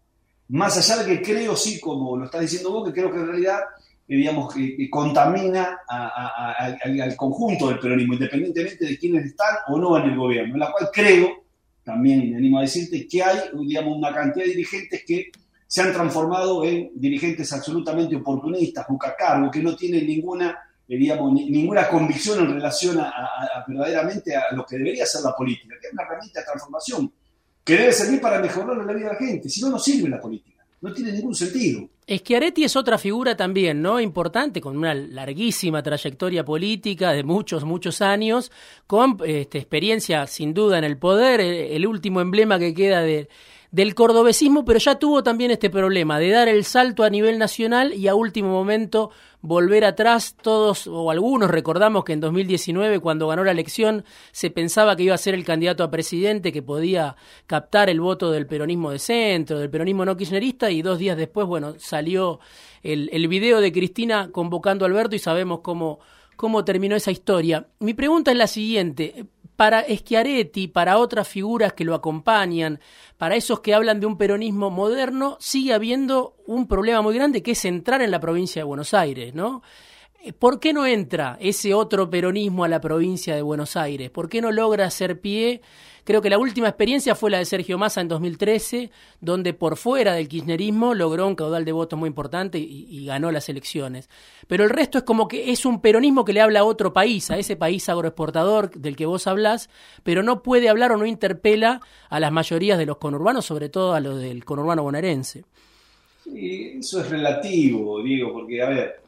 Más 0.50 0.78
allá 0.78 1.04
de 1.04 1.10
que 1.10 1.22
creo, 1.24 1.56
sí, 1.56 1.80
como 1.80 2.18
lo 2.18 2.26
estás 2.26 2.42
diciendo 2.42 2.70
vos, 2.70 2.86
que 2.86 3.00
creo 3.00 3.10
que 3.14 3.18
en 3.18 3.28
realidad, 3.28 3.60
eh, 4.10 4.18
digamos, 4.18 4.54
que, 4.54 4.90
contamina 4.90 5.80
al 5.88 7.16
conjunto 7.16 7.70
del 7.70 7.80
peronismo, 7.80 8.16
independientemente 8.16 8.86
de 8.88 8.98
quiénes 8.98 9.26
están 9.28 9.56
o 9.70 9.80
no 9.80 9.98
en 10.00 10.10
el 10.10 10.18
gobierno, 10.18 10.54
en 10.54 10.60
la 10.60 10.72
cual 10.74 10.90
creo, 10.92 11.46
también 11.82 12.30
me 12.30 12.36
animo 12.36 12.60
a 12.60 12.64
decirte, 12.64 13.08
que 13.08 13.24
hay, 13.24 13.40
digamos, 13.54 13.98
una 13.98 14.14
cantidad 14.14 14.44
de 14.44 14.52
dirigentes 14.52 15.02
que 15.08 15.32
se 15.76 15.82
han 15.82 15.92
transformado 15.92 16.64
en 16.64 16.90
dirigentes 16.96 17.52
absolutamente 17.52 18.16
oportunistas, 18.16 18.88
bucacargo, 18.88 19.52
que 19.52 19.62
no 19.62 19.76
tienen 19.76 20.08
ninguna, 20.08 20.58
eh, 20.88 20.98
digamos, 20.98 21.34
ninguna 21.34 21.90
convicción 21.90 22.40
en 22.40 22.54
relación 22.54 22.98
a, 22.98 23.12
verdaderamente 23.68 24.34
a 24.38 24.54
lo 24.56 24.66
que 24.66 24.78
debería 24.78 25.06
ser 25.06 25.24
la 25.24 25.36
política, 25.36 25.76
que 25.82 25.88
es 25.88 25.94
una 25.94 26.04
herramienta 26.04 26.40
de 26.40 26.46
transformación 26.46 27.12
que 27.62 27.76
debe 27.76 27.92
servir 27.92 28.22
para 28.22 28.40
mejorar 28.40 28.78
la 28.78 28.94
vida 28.94 29.08
de 29.10 29.14
la 29.16 29.20
gente, 29.20 29.50
si 29.50 29.62
no, 29.64 29.70
no 29.70 29.78
sirve 29.78 30.08
la 30.08 30.22
política, 30.22 30.66
no 30.80 30.94
tiene 30.94 31.12
ningún 31.12 31.36
sentido. 31.36 31.90
Schiaretti 32.08 32.64
es 32.64 32.78
otra 32.78 32.98
figura 32.98 33.36
también, 33.36 33.82
¿no? 33.82 34.00
Importante, 34.00 34.62
con 34.62 34.78
una 34.78 34.94
larguísima 34.94 35.84
trayectoria 35.84 36.46
política 36.46 37.12
de 37.12 37.26
muchos, 37.26 37.66
muchos 37.66 38.02
años, 38.02 38.50
con 38.88 39.18
este, 39.26 39.58
experiencia 39.58 40.26
sin 40.26 40.54
duda 40.54 40.78
en 40.78 40.86
el 40.86 40.98
poder, 40.98 41.42
el 41.42 41.86
último 41.86 42.22
emblema 42.22 42.60
que 42.60 42.74
queda 42.74 43.02
de 43.02 43.28
del 43.76 43.94
cordobesismo, 43.94 44.64
pero 44.64 44.80
ya 44.80 44.96
tuvo 44.96 45.22
también 45.22 45.52
este 45.52 45.70
problema 45.70 46.18
de 46.18 46.30
dar 46.30 46.48
el 46.48 46.64
salto 46.64 47.04
a 47.04 47.10
nivel 47.10 47.38
nacional 47.38 47.94
y 47.94 48.08
a 48.08 48.16
último 48.16 48.48
momento 48.48 49.12
volver 49.42 49.84
atrás. 49.84 50.38
Todos 50.42 50.88
o 50.88 51.12
algunos 51.12 51.52
recordamos 51.52 52.06
que 52.06 52.14
en 52.14 52.22
2019, 52.22 53.02
cuando 53.02 53.28
ganó 53.28 53.44
la 53.44 53.52
elección, 53.52 54.06
se 54.32 54.50
pensaba 54.50 54.96
que 54.96 55.04
iba 55.04 55.14
a 55.14 55.18
ser 55.18 55.34
el 55.34 55.44
candidato 55.44 55.84
a 55.84 55.92
presidente 55.92 56.54
que 56.54 56.62
podía 56.62 57.18
captar 57.48 57.90
el 57.90 58.00
voto 58.00 58.32
del 58.32 58.48
peronismo 58.48 58.92
de 58.92 59.00
centro, 59.00 59.60
del 59.60 59.70
peronismo 59.70 60.06
no 60.06 60.16
kirchnerista, 60.16 60.72
y 60.72 60.82
dos 60.82 60.98
días 60.98 61.18
después, 61.18 61.46
bueno, 61.46 61.76
salió 61.78 62.40
el, 62.82 63.10
el 63.12 63.28
video 63.28 63.60
de 63.60 63.74
Cristina 63.74 64.30
convocando 64.32 64.86
a 64.86 64.88
Alberto 64.88 65.18
y 65.18 65.20
sabemos 65.20 65.60
cómo, 65.60 66.00
cómo 66.38 66.64
terminó 66.64 66.96
esa 66.96 67.12
historia. 67.12 67.68
Mi 67.80 67.94
pregunta 67.94 68.32
es 68.32 68.38
la 68.38 68.48
siguiente 68.48 69.26
para 69.56 69.84
Schiaretti, 69.84 70.68
para 70.68 70.98
otras 70.98 71.28
figuras 71.28 71.74
que 71.74 71.86
lo 71.86 71.96
acompañan, 71.96 72.80
para 73.18 73.36
esos 73.36 73.62
que 73.62 73.74
hablan 73.74 74.00
de 74.00 74.06
un 74.06 74.18
peronismo 74.18 74.70
moderno, 74.70 75.38
sigue 75.40 75.74
habiendo 75.74 76.36
un 76.46 76.68
problema 76.68 77.02
muy 77.02 77.16
grande 77.16 77.42
que 77.42 77.52
es 77.52 77.66
entrar 77.66 78.02
en 78.02 78.12
la 78.12 78.20
provincia 78.20 78.60
de 78.62 78.66
Buenos 78.66 78.94
Aires, 78.94 79.34
¿no? 79.34 79.62
¿Por 80.40 80.60
qué 80.60 80.74
no 80.74 80.88
entra 80.88 81.38
ese 81.40 81.74
otro 81.76 82.10
peronismo 82.10 82.64
a 82.64 82.68
la 82.68 82.82
provincia 82.82 83.36
de 83.36 83.44
Buenos 83.44 83.78
Aires? 83.78 84.10
¿Por 84.10 84.28
qué 84.28 84.42
no 84.42 84.52
logra 84.52 84.86
hacer 84.86 85.22
pie? 85.22 85.62
Creo 86.06 86.22
que 86.22 86.30
la 86.30 86.38
última 86.38 86.68
experiencia 86.68 87.16
fue 87.16 87.32
la 87.32 87.40
de 87.40 87.46
Sergio 87.46 87.80
Massa 87.80 88.00
en 88.00 88.08
2013, 88.08 88.92
donde 89.22 89.56
por 89.56 89.76
fuera 89.76 90.14
del 90.14 90.28
kirchnerismo 90.28 90.94
logró 90.94 91.28
un 91.28 91.34
caudal 91.34 91.66
de 91.66 91.72
votos 91.72 91.98
muy 91.98 92.08
importante 92.08 92.60
y, 92.60 93.06
ganó 93.06 93.32
las 93.32 93.50
elecciones. 93.50 94.08
Pero 94.48 94.64
el 94.64 94.70
resto 94.70 95.00
es 95.00 95.04
como 95.04 95.28
que 95.28 95.52
es 95.52 95.66
un 95.66 95.82
peronismo 95.82 96.24
que 96.24 96.34
le 96.34 96.42
habla 96.42 96.60
a 96.60 96.64
otro 96.64 96.94
país, 96.94 97.32
a 97.32 97.40
ese 97.40 97.56
país 97.56 97.90
agroexportador 97.90 98.70
del 98.72 98.96
que 98.96 99.08
vos 99.08 99.26
hablás, 99.26 99.70
pero 100.04 100.22
no 100.22 100.44
puede 100.44 100.70
hablar 100.70 100.92
o 100.92 100.98
no 100.98 101.08
interpela 101.08 101.82
a 102.10 102.20
las 102.20 102.32
mayorías 102.32 102.78
de 102.78 102.86
los 102.86 102.98
conurbanos, 102.98 103.46
sobre 103.46 103.70
todo 103.70 103.94
a 103.94 104.00
los 104.00 104.22
del 104.22 104.46
conurbano 104.46 104.84
bonaerense. 104.84 105.44
Sí, 106.24 106.78
eso 106.80 107.02
es 107.02 107.10
relativo, 107.10 108.02
digo, 108.04 108.32
porque 108.32 108.62
a 108.62 108.70
ver, 108.70 109.02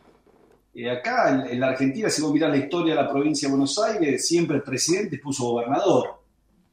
eh, 0.73 0.89
acá 0.89 1.47
en, 1.49 1.59
la 1.59 1.69
Argentina, 1.69 2.09
si 2.09 2.21
vos 2.21 2.31
mirás 2.31 2.51
la 2.51 2.57
historia 2.57 2.95
de 2.95 3.01
la 3.01 3.09
provincia 3.09 3.47
de 3.47 3.51
Buenos 3.51 3.79
Aires, 3.79 4.27
siempre 4.27 4.57
el 4.57 4.63
presidente 4.63 5.17
puso 5.17 5.45
gobernador, 5.45 6.16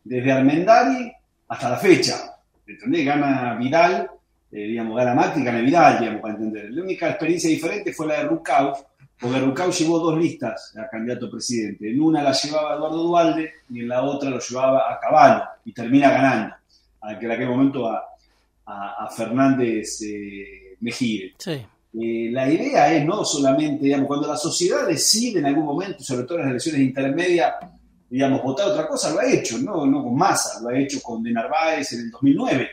desde 0.04 0.30
Almendari 0.30 1.12
hasta 1.48 1.70
la 1.70 1.76
fecha. 1.76 2.36
¿Entendés? 2.66 3.04
Gana 3.04 3.54
Vidal, 3.54 4.10
eh, 4.52 4.66
digamos, 4.66 4.96
gana 4.96 5.14
Macri, 5.14 5.42
gana 5.42 5.60
Vidal, 5.60 5.98
digamos, 6.00 6.20
para 6.20 6.34
entender. 6.34 6.70
La 6.70 6.82
única 6.82 7.08
experiencia 7.08 7.50
diferente 7.50 7.92
fue 7.92 8.06
la 8.06 8.18
de 8.18 8.24
Rucau, 8.24 8.74
porque 9.18 9.40
Rucau 9.40 9.70
llevó 9.70 9.98
dos 9.98 10.18
listas 10.18 10.74
a 10.76 10.88
candidato 10.88 11.26
a 11.26 11.30
presidente. 11.30 11.90
En 11.90 12.00
una 12.00 12.22
la 12.22 12.32
llevaba 12.32 12.76
Eduardo 12.76 13.02
Dualde 13.02 13.52
y 13.70 13.80
en 13.80 13.88
la 13.88 14.02
otra 14.02 14.30
lo 14.30 14.38
llevaba 14.38 14.92
a 14.92 15.00
Caballo 15.00 15.44
y 15.64 15.72
termina 15.72 16.10
ganando, 16.10 16.54
que 17.18 17.26
en 17.26 17.32
aquel 17.32 17.48
momento 17.48 17.88
a, 17.88 18.10
Fernández 19.14 20.00
eh, 20.02 20.76
Mejide. 20.80 21.34
Sí. 21.38 21.66
Eh, 22.00 22.28
la 22.32 22.50
idea 22.50 22.92
es 22.92 23.04
no 23.04 23.24
solamente, 23.24 23.84
digamos, 23.84 24.08
cuando 24.08 24.26
la 24.26 24.36
sociedad 24.36 24.86
decide 24.86 25.38
en 25.38 25.46
algún 25.46 25.64
momento, 25.64 26.02
sobre 26.02 26.24
todo 26.24 26.38
en 26.38 26.44
las 26.44 26.50
elecciones 26.50 26.80
intermedias, 26.80 27.54
digamos, 28.08 28.42
votar 28.42 28.68
otra 28.68 28.86
cosa, 28.86 29.12
lo 29.12 29.20
ha 29.20 29.30
hecho, 29.30 29.58
no, 29.58 29.86
no 29.86 30.02
con 30.02 30.14
masa, 30.14 30.60
lo 30.60 30.68
ha 30.68 30.78
hecho 30.78 31.00
con 31.02 31.22
De 31.22 31.32
Narváez 31.32 31.92
en 31.92 32.00
el 32.00 32.10
2009, 32.10 32.68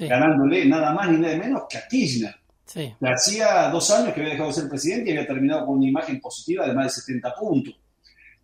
ganándole 0.00 0.64
nada 0.64 0.92
más 0.92 1.10
ni 1.10 1.18
nada 1.18 1.36
menos 1.36 1.62
que 1.68 1.78
a 1.78 1.86
Kirchner. 1.88 2.34
Sí. 2.64 2.92
Hacía 3.00 3.68
dos 3.70 3.90
años 3.90 4.14
que 4.14 4.20
había 4.20 4.32
dejado 4.32 4.50
de 4.50 4.54
ser 4.54 4.68
presidente 4.68 5.10
y 5.10 5.16
había 5.16 5.26
terminado 5.26 5.66
con 5.66 5.78
una 5.78 5.88
imagen 5.88 6.20
positiva 6.20 6.66
de 6.66 6.72
más 6.72 6.86
de 6.86 7.02
70 7.02 7.34
puntos. 7.34 7.74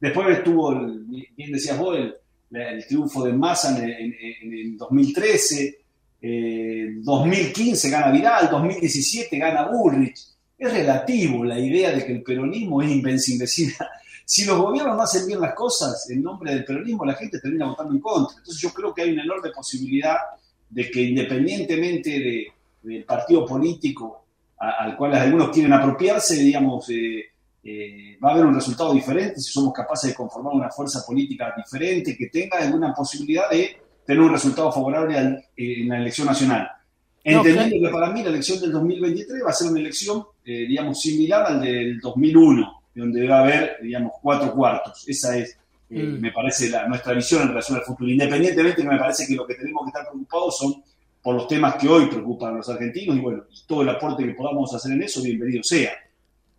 Después 0.00 0.38
estuvo, 0.38 0.74
bien 0.74 1.52
decías 1.52 1.78
vos, 1.78 1.96
el, 1.98 2.86
triunfo 2.86 3.24
de 3.24 3.32
Massa 3.32 3.76
en, 3.78 4.14
en 4.20 4.76
2013, 4.76 5.78
2015 7.02 7.86
eh, 7.86 7.90
gana 7.90 8.10
Vidal, 8.10 8.48
2017 8.50 9.38
gana 9.38 9.68
Bullrich. 9.68 10.18
Es 10.58 10.72
relativo 10.72 11.44
la 11.44 11.58
idea 11.58 11.92
de 11.92 12.04
que 12.04 12.12
el 12.12 12.22
peronismo 12.22 12.82
es 12.82 12.90
invencible. 12.90 13.74
Si, 14.28 14.44
los 14.44 14.58
gobiernos 14.58 14.96
no 14.96 15.02
hacen 15.02 15.26
bien 15.26 15.40
las 15.40 15.54
cosas 15.54 16.10
en 16.10 16.22
nombre 16.22 16.52
del 16.52 16.64
peronismo, 16.64 17.04
la 17.04 17.14
gente 17.14 17.38
termina 17.38 17.66
votando 17.66 17.94
en 17.94 18.00
contra. 18.00 18.36
Entonces 18.38 18.60
yo 18.60 18.70
creo 18.70 18.92
que 18.92 19.02
hay 19.02 19.12
una 19.12 19.22
enorme 19.22 19.50
posibilidad 19.50 20.16
de 20.68 20.90
que 20.90 21.00
independientemente 21.00 22.52
del 22.82 23.04
partido 23.04 23.46
político 23.46 24.24
al 24.58 24.96
cual 24.96 25.14
algunos 25.14 25.50
quieren 25.50 25.72
apropiarse, 25.72 26.36
digamos, 26.36 26.88
eh, 26.90 27.24
eh, 27.62 28.18
va 28.24 28.30
a 28.30 28.32
haber 28.32 28.46
un 28.46 28.54
resultado 28.54 28.92
diferente 28.94 29.40
si 29.40 29.52
somos 29.52 29.72
capaces 29.72 30.10
de 30.10 30.16
conformar 30.16 30.54
una 30.54 30.70
fuerza 30.70 31.04
política 31.06 31.54
diferente 31.56 32.16
que 32.16 32.26
tenga 32.26 32.58
alguna 32.58 32.94
posibilidad 32.94 33.50
de 33.50 33.76
tener 34.04 34.22
un 34.22 34.32
resultado 34.32 34.72
favorable 34.72 35.44
en 35.56 35.88
la 35.88 35.98
elección 35.98 36.26
nacional. 36.26 36.68
Entendiendo 37.28 37.88
que 37.88 37.92
para 37.92 38.12
mí 38.12 38.22
la 38.22 38.28
elección 38.28 38.60
del 38.60 38.70
2023 38.70 39.42
va 39.44 39.50
a 39.50 39.52
ser 39.52 39.68
una 39.68 39.80
elección, 39.80 40.22
eh, 40.44 40.64
digamos, 40.68 41.00
similar 41.00 41.44
al 41.44 41.60
del 41.60 41.98
2001, 41.98 42.82
donde 42.96 43.28
va 43.28 43.38
a 43.38 43.42
haber, 43.42 43.76
digamos, 43.82 44.12
cuatro 44.22 44.52
cuartos. 44.52 45.06
Esa 45.06 45.36
es, 45.36 45.56
eh, 45.90 46.02
mm. 46.02 46.20
me 46.20 46.32
parece, 46.32 46.70
la, 46.70 46.88
nuestra 46.88 47.12
visión 47.12 47.42
en 47.42 47.48
relación 47.48 47.78
al 47.78 47.84
futuro. 47.84 48.10
Independientemente, 48.10 48.82
me 48.82 48.98
parece 48.98 49.26
que 49.26 49.34
lo 49.34 49.46
que 49.46 49.54
tenemos 49.54 49.84
que 49.84 49.88
estar 49.88 50.08
preocupados 50.08 50.58
son 50.58 50.82
por 51.22 51.34
los 51.34 51.48
temas 51.48 51.74
que 51.74 51.88
hoy 51.88 52.06
preocupan 52.06 52.54
a 52.54 52.56
los 52.58 52.68
argentinos 52.68 53.16
y 53.16 53.20
bueno, 53.20 53.44
todo 53.66 53.82
el 53.82 53.88
aporte 53.88 54.24
que 54.24 54.32
podamos 54.32 54.72
hacer 54.74 54.92
en 54.92 55.02
eso, 55.02 55.22
bienvenido 55.22 55.62
sea. 55.62 55.92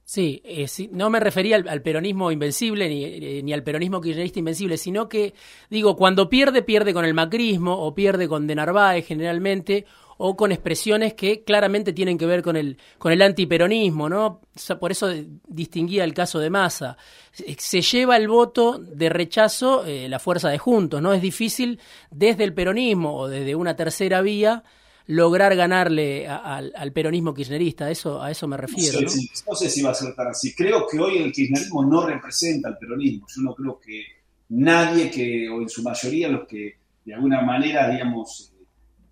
Sí, 0.04 0.42
eh, 0.46 0.68
no 0.92 1.10
me 1.10 1.20
refería 1.20 1.58
al, 1.58 1.82
peronismo 1.82 2.32
invencible 2.32 2.88
ni, 2.88 3.04
eh, 3.04 3.42
ni, 3.44 3.52
al 3.52 3.64
peronismo 3.64 4.00
kirchnerista 4.00 4.40
invencible, 4.40 4.78
sino 4.78 5.10
que, 5.10 5.34
digo, 5.70 5.98
cuando 5.98 6.30
pierde, 6.30 6.62
pierde 6.62 6.94
con 6.94 7.04
el 7.04 7.14
macrismo 7.14 7.74
o 7.78 7.94
pierde 7.94 8.28
con 8.28 8.48
De 8.48 8.56
Narváez 8.56 9.06
generalmente 9.06 9.86
o 10.18 10.36
con 10.36 10.52
expresiones 10.52 11.14
que 11.14 11.44
claramente 11.44 11.94
tienen 11.94 12.18
que 12.18 12.26
ver 12.26 12.42
con 12.42 12.56
el, 12.56 12.78
con 12.98 13.12
el 13.12 13.22
antiperonismo, 13.22 14.10
¿no? 14.10 14.42
por 14.80 14.92
eso 14.92 15.10
distinguía 15.48 16.04
el 16.04 16.14
caso 16.14 16.40
de 16.40 16.50
Massa. 16.50 16.98
Se 17.32 17.82
lleva 17.82 18.18
el 18.18 18.28
voto 18.28 18.80
de 18.80 19.10
rechazo 19.10 19.86
eh, 19.86 20.10
la 20.10 20.20
fuerza 20.20 20.50
de 20.50 20.58
Juntos, 20.58 21.02
¿no? 21.02 21.14
Es 21.14 21.22
difícil 21.22 21.80
desde 22.10 22.44
el 22.44 22.54
peronismo 22.54 23.16
o 23.16 23.28
desde 23.28 23.54
una 23.54 23.76
tercera 23.76 24.22
vía 24.22 24.64
lograr 25.08 25.56
ganarle 25.56 26.28
al 26.28 26.92
peronismo 26.92 27.34
kirchnerista, 27.34 27.90
eso, 27.90 28.22
a 28.22 28.30
eso 28.30 28.48
me 28.48 28.58
refiero. 28.58 29.00
No 29.02 29.56
sé, 29.56 29.70
Si, 29.70 29.82
va 29.82 29.92
a 29.92 29.94
ser 29.94 30.14
tan 30.14 30.28
así. 30.28 30.54
Creo 30.54 30.86
que 30.86 31.00
hoy 31.00 31.20
el 31.20 31.32
kirchnerismo 31.32 31.86
no 31.86 32.06
representa 32.06 32.68
al 32.68 32.78
peronismo. 32.78 33.26
Yo 33.34 33.42
no 33.42 33.56
creo 33.56 33.80
que 33.80 34.04
nadie 34.50 35.10
que, 35.10 35.50
o 35.50 35.62
en 35.62 35.70
su 35.70 35.82
mayoría 35.82 36.28
los 36.28 36.46
que 36.48 36.76
de 37.06 37.14
alguna 37.14 37.42
manera, 37.42 37.90
digamos, 37.90 38.52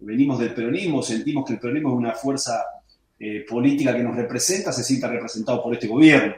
venimos 0.05 0.39
del 0.39 0.53
peronismo, 0.53 1.01
sentimos 1.01 1.45
que 1.45 1.53
el 1.53 1.59
peronismo 1.59 1.89
es 1.89 1.95
una 1.95 2.13
fuerza 2.13 2.63
eh, 3.19 3.45
política 3.47 3.95
que 3.95 4.03
nos 4.03 4.15
representa, 4.15 4.71
se 4.71 4.83
sienta 4.83 5.07
representado 5.07 5.61
por 5.61 5.73
este 5.73 5.87
gobierno. 5.87 6.33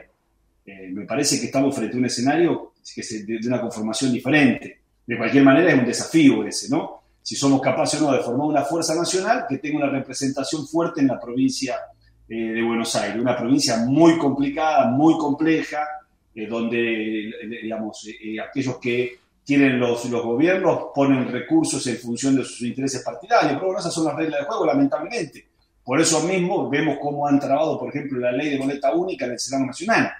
Eh, 0.64 0.90
me 0.92 1.04
parece 1.04 1.38
que 1.38 1.46
estamos 1.46 1.74
frente 1.74 1.96
a 1.96 1.98
un 1.98 2.06
escenario 2.06 2.72
que 2.94 3.00
es 3.00 3.26
de, 3.26 3.38
una 3.46 3.60
conformación 3.60 4.12
diferente. 4.12 4.80
De 5.06 5.16
cualquier 5.16 5.44
manera 5.44 5.72
es 5.72 5.78
un 5.78 5.86
desafío 5.86 6.44
ese, 6.46 6.68
¿no? 6.70 6.98
si 7.22 7.36
somos 7.36 7.60
capaces 7.60 8.00
o 8.00 8.06
no 8.06 8.16
de 8.16 8.22
formar 8.22 8.46
una 8.46 8.64
fuerza 8.64 8.94
nacional 8.94 9.44
que 9.46 9.58
tenga 9.58 9.78
una 9.78 9.90
representación 9.90 10.66
fuerte 10.66 11.02
en 11.02 11.08
la 11.08 11.20
provincia 11.20 11.76
eh, 12.26 12.34
de 12.34 12.62
Buenos 12.62 12.96
Aires, 12.96 13.20
una 13.20 13.36
provincia 13.36 13.76
muy 13.84 14.16
complicada, 14.16 14.86
muy 14.86 15.18
compleja, 15.18 15.86
donde, 16.48 17.32
digamos, 17.62 18.08
aquellos 18.48 18.78
que 18.78 19.18
tienen 19.48 19.80
los, 19.80 20.04
los 20.10 20.22
gobiernos 20.22 20.88
ponen 20.94 21.32
recursos 21.32 21.86
en 21.86 21.96
función 21.96 22.36
de 22.36 22.44
sus 22.44 22.60
intereses 22.60 23.02
partidarios, 23.02 23.54
pero 23.54 23.68
bueno, 23.68 23.80
esas 23.80 23.94
son 23.94 24.04
las 24.04 24.14
reglas 24.14 24.40
de 24.40 24.46
juego, 24.46 24.66
lamentablemente. 24.66 25.48
Por 25.82 25.98
eso 25.98 26.20
mismo 26.24 26.68
vemos 26.68 26.98
cómo 27.00 27.26
han 27.26 27.40
trabado, 27.40 27.78
por 27.78 27.88
ejemplo, 27.88 28.20
la 28.20 28.30
ley 28.30 28.50
de 28.50 28.58
boleta 28.58 28.92
única 28.92 29.24
en 29.24 29.32
el 29.32 29.38
Senado 29.38 29.64
Nacional, 29.64 30.12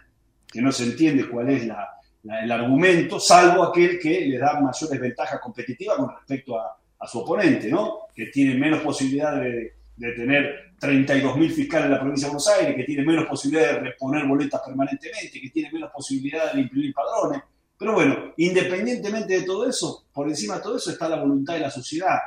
que 0.50 0.62
no 0.62 0.72
se 0.72 0.84
entiende 0.84 1.28
cuál 1.28 1.50
es 1.50 1.64
el 1.64 2.50
argumento, 2.50 3.20
salvo 3.20 3.64
aquel 3.64 3.98
que 3.98 4.22
le 4.22 4.38
da 4.38 4.58
mayores 4.62 4.98
ventajas 4.98 5.38
competitivas 5.40 5.98
con 5.98 6.08
respecto 6.08 6.58
a, 6.58 6.78
a 6.98 7.06
su 7.06 7.18
oponente, 7.18 7.68
¿no? 7.68 8.06
Que 8.14 8.28
tiene 8.28 8.54
menos 8.54 8.80
posibilidad 8.80 9.38
de, 9.38 9.74
tener 9.98 10.72
32.000 10.80 11.50
fiscales 11.50 11.84
en 11.84 11.92
la 11.92 12.00
provincia 12.00 12.28
de 12.28 12.30
Buenos 12.30 12.48
Aires, 12.48 12.76
que 12.76 12.84
tiene 12.84 13.04
menos 13.04 13.26
posibilidad 13.26 13.74
de 13.74 13.80
reponer 13.80 14.26
boletas 14.26 14.62
permanentemente, 14.64 15.38
que 15.38 15.50
tiene 15.50 15.70
menos 15.70 15.90
posibilidad 15.92 16.54
de 16.54 16.62
imprimir 16.62 16.94
padrones. 16.94 17.42
Pero 17.78 17.94
bueno, 17.94 18.32
independientemente 18.36 19.40
de 19.40 19.46
todo 19.46 19.68
eso, 19.68 20.04
por 20.12 20.28
encima 20.28 20.56
de 20.56 20.62
todo 20.62 20.76
eso 20.76 20.90
está 20.90 21.08
la 21.08 21.20
voluntad 21.20 21.54
de 21.54 21.60
la 21.60 21.70
sociedad. 21.70 22.18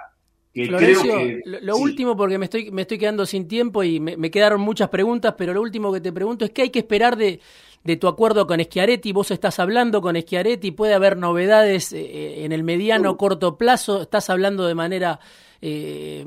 Que 0.54 0.68
creo 0.68 1.02
que, 1.02 1.42
lo, 1.46 1.78
último, 1.78 2.16
porque 2.16 2.38
me 2.38 2.46
estoy, 2.46 2.72
me 2.72 2.82
estoy 2.82 2.98
quedando 2.98 3.26
sin 3.26 3.48
tiempo 3.48 3.84
y 3.84 4.00
me, 4.00 4.18
me, 4.18 4.30
quedaron 4.30 4.60
muchas 4.60 4.90
preguntas, 4.90 5.36
pero 5.38 5.54
lo 5.54 5.62
último 5.62 5.94
que 5.94 6.02
te 6.02 6.12
pregunto 6.12 6.44
es 6.44 6.52
qué 6.52 6.64
hay 6.64 6.70
que 6.70 6.80
esperar 6.80 7.16
de, 7.16 7.40
de 7.84 7.96
tu 7.98 8.08
acuerdo 8.08 8.48
con 8.48 8.60
Schiaretti. 8.60 9.12
Vos 9.12 9.32
estás 9.32 9.60
hablando 9.60 10.02
con 10.02 10.16
Schiaretti, 10.16 10.72
puede 10.72 10.94
haber 10.94 11.18
novedades 11.18 11.94
eh, 11.94 12.00
eh, 12.00 12.46
en 12.46 12.52
el 12.52 12.64
mediano 12.64 13.12
o 13.12 13.18
corto 13.18 13.58
plazo. 13.58 14.04
Estás 14.04 14.30
hablando 14.30 14.68
de 14.68 14.76
manera 14.76 15.20
eh, 15.64 16.26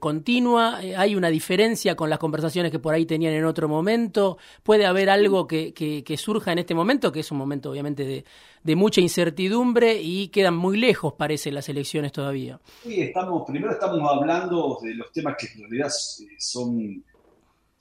continua. 0.00 0.78
hay 0.78 1.14
una 1.14 1.28
diferencia 1.28 1.94
con 1.94 2.10
las 2.10 2.18
conversaciones 2.18 2.72
que 2.72 2.80
por 2.80 2.94
ahí 2.94 3.06
tenían 3.06 3.32
en 3.34 3.44
otro 3.44 3.68
momento. 3.68 4.38
Puede 4.62 4.86
haber 4.86 5.10
algo 5.10 5.46
que, 5.46 5.72
que, 5.72 6.16
surja 6.16 6.52
en 6.52 6.58
este 6.58 6.74
momento, 6.74 7.12
que 7.12 7.20
es 7.20 7.30
un 7.30 7.38
momento 7.38 7.70
obviamente 7.70 8.04
de, 8.04 8.24
de, 8.62 8.76
mucha 8.76 9.00
incertidumbre 9.00 10.00
y 10.00 10.28
quedan 10.28 10.56
muy 10.56 10.76
lejos, 10.76 11.12
parece, 11.12 11.52
las 11.52 11.68
elecciones 11.68 12.12
todavía. 12.12 12.58
Sí, 12.82 13.00
estamos, 13.00 13.44
primero 13.46 13.72
estamos 13.72 14.00
hablando 14.10 14.78
de 14.82 14.94
los 14.94 15.12
temas 15.12 15.36
que 15.38 15.46
en 15.54 15.70
realidad 15.70 15.90
son 16.38 17.04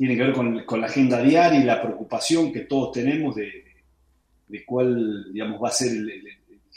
tiene 0.03 0.17
que 0.17 0.23
ver 0.23 0.65
con, 0.65 0.81
la 0.81 0.87
agenda 0.87 1.23
diaria 1.23 1.61
y 1.61 1.63
la 1.63 1.81
preocupación 1.81 2.51
que 2.51 2.61
todos 2.61 2.91
tenemos 2.91 3.35
de, 3.35 3.63
cuál, 4.65 5.31
digamos, 5.31 5.63
va 5.63 5.69
a 5.69 5.71
ser 5.71 5.91
el, 5.91 6.27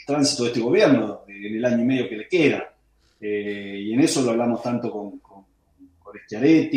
tránsito 0.05 0.43
de 0.43 0.49
este 0.51 0.61
gobierno 0.61 1.23
en 1.27 1.57
el 1.57 1.65
año 1.65 1.83
y 1.83 1.85
medio 1.85 2.07
que 2.07 2.15
le 2.15 2.27
queda. 2.29 2.73
Eh, 3.19 3.81
y 3.83 3.93
en 3.93 3.99
eso 3.99 4.21
lo 4.21 4.31
hablamos 4.31 4.63
tanto 4.63 4.89
con, 4.89 5.19
con, 5.19 5.43
con 5.99 6.13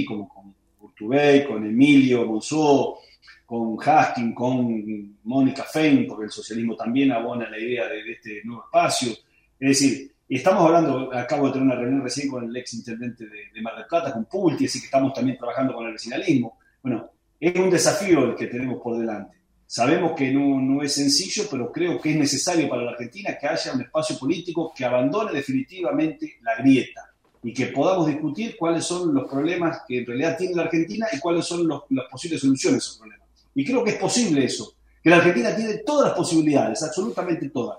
como 0.09 0.29
con 0.29 0.55
Urtubey, 0.81 1.47
con 1.47 1.65
Emilio 1.65 2.27
Monzó, 2.27 2.99
con 3.47 3.77
Haskin, 3.79 4.35
con 4.35 5.19
Mónica 5.23 5.63
Fein, 5.63 6.05
porque 6.09 6.25
el 6.25 6.33
socialismo 6.33 6.75
también 6.75 7.13
abona 7.13 7.49
la 7.49 7.61
idea 7.61 7.87
de, 7.87 8.03
de 8.03 8.13
este 8.15 8.41
nuevo 8.43 8.65
espacio. 8.65 9.13
Es 9.61 9.69
decir, 9.69 10.11
y 10.33 10.37
estamos 10.37 10.65
hablando, 10.65 11.13
acabo 11.13 11.49
de 11.49 11.55
tener 11.55 11.67
una 11.67 11.75
reunión 11.75 12.05
recién 12.05 12.29
con 12.29 12.45
el 12.45 12.57
ex 12.57 12.75
intendente 12.75 13.25
de, 13.27 13.61
Mar 13.63 13.75
del 13.75 13.87
Plata, 13.87 14.13
con 14.13 14.27
Pulti, 14.27 14.67
así 14.67 14.79
que 14.79 14.85
estamos 14.85 15.13
también 15.13 15.37
trabajando 15.37 15.75
con 15.75 15.85
el 15.87 15.95
vecinalismo. 15.95 16.57
Bueno, 16.81 17.11
es 17.41 17.53
un 17.57 17.69
desafío 17.69 18.27
el 18.27 18.37
que 18.37 18.47
tenemos 18.47 18.81
por 18.81 18.97
delante. 18.97 19.37
Sabemos 19.67 20.13
que 20.17 20.31
no, 20.31 20.61
no, 20.61 20.85
es 20.85 20.95
sencillo, 20.95 21.49
pero 21.51 21.73
creo 21.73 22.01
que 22.01 22.13
es 22.13 22.17
necesario 22.17 22.69
para 22.69 22.83
la 22.83 22.93
Argentina 22.93 23.37
que 23.37 23.49
haya 23.49 23.73
un 23.73 23.81
espacio 23.81 24.17
político 24.17 24.73
que 24.73 24.85
abandone 24.85 25.33
definitivamente 25.33 26.37
la 26.43 26.63
grieta 26.63 27.11
y 27.43 27.53
que 27.53 27.67
podamos 27.67 28.07
discutir 28.07 28.55
cuáles 28.57 28.85
son 28.85 29.13
los 29.13 29.29
problemas 29.29 29.83
que 29.89 29.99
en 29.99 30.07
realidad 30.07 30.39
tiene 30.39 30.55
la 30.55 30.63
Argentina 30.63 31.09
y 31.13 31.19
cuáles 31.19 31.45
son 31.45 31.67
los, 31.67 31.83
las 31.91 32.07
posibles 32.09 32.41
soluciones 32.41 32.77
a 32.77 32.79
esos 32.79 32.99
problemas. 32.99 33.27
Y 33.53 33.65
creo 33.65 33.83
que 33.83 33.91
es 33.91 33.97
posible 33.97 34.45
eso, 34.45 34.75
que 35.03 35.11
la 35.11 35.17
Argentina 35.17 35.57
tiene 35.57 35.79
todas 35.79 36.11
las 36.11 36.17
posibilidades, 36.17 36.81
absolutamente 36.85 37.49
todas. 37.49 37.79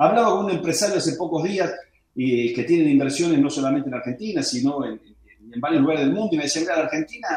Hablaba 0.00 0.30
con 0.30 0.44
un 0.44 0.52
empresario 0.52 0.98
hace 0.98 1.14
pocos 1.14 1.42
días 1.42 1.72
eh, 2.18 2.52
que 2.52 2.64
tiene 2.64 2.90
inversiones 2.90 3.38
no 3.38 3.48
solamente 3.48 3.88
en 3.88 3.94
Argentina, 3.94 4.42
sino 4.42 4.84
en, 4.84 5.00
en, 5.52 5.60
varios 5.60 5.82
lugares 5.82 6.04
del 6.04 6.14
mundo, 6.14 6.30
y 6.32 6.36
me 6.36 6.42
decía, 6.44 6.62
mira, 6.62 6.76
la 6.76 6.84
Argentina 6.84 7.28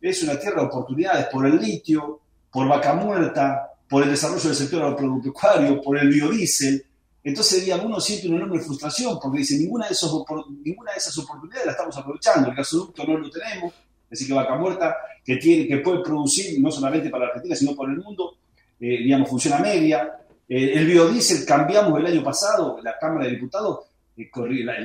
es 0.00 0.22
una 0.22 0.38
tierra 0.38 0.62
de 0.62 0.66
oportunidades 0.66 1.26
por 1.26 1.46
el 1.46 1.56
litio, 1.58 2.20
por 2.50 2.68
vaca 2.68 2.94
muerta, 2.94 3.70
por 3.88 4.02
el 4.02 4.10
desarrollo 4.10 4.48
del 4.48 4.56
sector 4.56 4.82
agropecuario, 4.82 5.80
por 5.80 5.98
el 5.98 6.08
biodiesel, 6.08 6.84
entonces, 7.24 7.64
digamos, 7.64 7.86
uno 7.86 8.00
siente 8.00 8.28
una 8.28 8.36
enorme 8.36 8.60
frustración 8.60 9.18
porque 9.20 9.38
dice, 9.38 9.56
ninguna 9.56 9.86
de, 9.86 9.92
esos, 9.92 10.24
ninguna 10.62 10.92
de 10.92 10.98
esas 10.98 11.16
oportunidades 11.16 11.64
la 11.64 11.72
estamos 11.72 11.96
aprovechando. 11.96 12.50
El 12.50 12.54
gasoducto 12.54 13.02
no 13.04 13.16
lo 13.16 13.30
tenemos, 13.30 13.72
así 14.12 14.26
que 14.26 14.34
Vaca 14.34 14.56
Muerta, 14.56 14.94
que, 15.24 15.36
tiene, 15.36 15.66
que 15.66 15.78
puede 15.78 16.02
producir 16.02 16.60
no 16.60 16.70
solamente 16.70 17.08
para 17.08 17.24
la 17.24 17.28
Argentina, 17.28 17.56
sino 17.56 17.74
para 17.74 17.92
el 17.92 17.98
mundo, 17.98 18.36
eh, 18.78 18.98
digamos, 18.98 19.30
funciona 19.30 19.58
media. 19.58 20.18
Eh, 20.46 20.72
el 20.74 20.86
biodiesel 20.86 21.46
cambiamos 21.46 21.98
el 21.98 22.04
año 22.04 22.22
pasado, 22.22 22.78
la 22.82 22.98
Cámara 22.98 23.24
de 23.24 23.30
Diputados, 23.30 23.78
eh, 24.16 24.30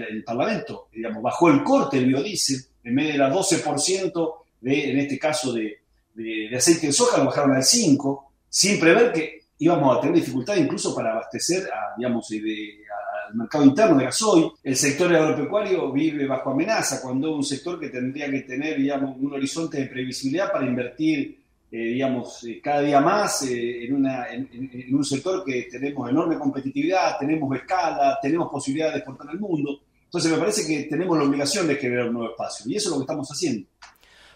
el, 0.09 0.23
Parlamento, 0.23 0.89
digamos, 0.91 1.21
bajó 1.21 1.49
el 1.49 1.63
corte 1.63 1.97
del 1.97 2.07
biodiesel, 2.07 2.61
en 2.83 2.95
vez 2.95 3.13
de 3.13 3.17
la 3.17 3.33
12% 3.33 4.33
de, 4.61 4.91
en 4.91 4.99
este 4.99 5.19
caso, 5.19 5.53
de, 5.53 5.79
de, 6.13 6.47
de 6.49 6.55
aceite 6.57 6.87
de 6.87 6.93
soja, 6.93 7.17
lo 7.17 7.25
bajaron 7.25 7.55
al 7.55 7.63
5%, 7.63 8.21
sin 8.49 8.79
prever 8.79 9.11
que 9.11 9.39
íbamos 9.59 9.97
a 9.97 10.01
tener 10.01 10.15
dificultades 10.15 10.63
incluso 10.63 10.95
para 10.95 11.11
abastecer 11.11 11.69
a, 11.71 11.95
digamos, 11.97 12.27
de, 12.29 12.79
al 13.27 13.35
mercado 13.35 13.65
interno 13.65 13.97
de 13.97 14.05
gasoil. 14.05 14.51
El 14.63 14.75
sector 14.75 15.13
agropecuario 15.15 15.91
vive 15.91 16.25
bajo 16.25 16.51
amenaza 16.51 17.01
cuando 17.01 17.35
un 17.35 17.43
sector 17.43 17.79
que 17.79 17.89
tendría 17.89 18.29
que 18.31 18.41
tener 18.41 18.77
digamos, 18.77 19.17
un 19.17 19.33
horizonte 19.33 19.79
de 19.79 19.85
previsibilidad 19.87 20.51
para 20.51 20.65
invertir 20.65 21.19
eh, 21.19 21.38
digamos, 21.77 22.43
eh, 22.45 22.60
cada 22.63 22.82
día 22.82 22.99
más 22.99 23.43
eh, 23.43 23.86
en, 23.86 23.95
una, 23.95 24.27
en, 24.29 24.49
en, 24.51 24.95
un 24.95 25.05
sector 25.05 25.43
que 25.45 25.67
tenemos 25.69 26.10
enorme 26.10 26.38
competitividad, 26.38 27.17
tenemos 27.19 27.55
escala, 27.55 28.17
tenemos 28.21 28.49
posibilidad 28.49 28.91
de 28.91 28.97
exportar 28.97 29.29
al 29.29 29.39
mundo. 29.39 29.79
Entonces 30.05 30.32
me 30.32 30.38
parece 30.39 30.65
que 30.65 30.89
tenemos 30.89 31.17
la 31.17 31.25
obligación 31.25 31.67
de 31.67 31.75
generar 31.75 32.08
un 32.08 32.13
nuevo 32.13 32.32
espacio 32.32 32.65
y 32.67 32.75
eso 32.75 32.89
es 32.89 32.91
lo 32.93 32.97
que 32.99 33.03
estamos 33.03 33.29
haciendo. 33.29 33.67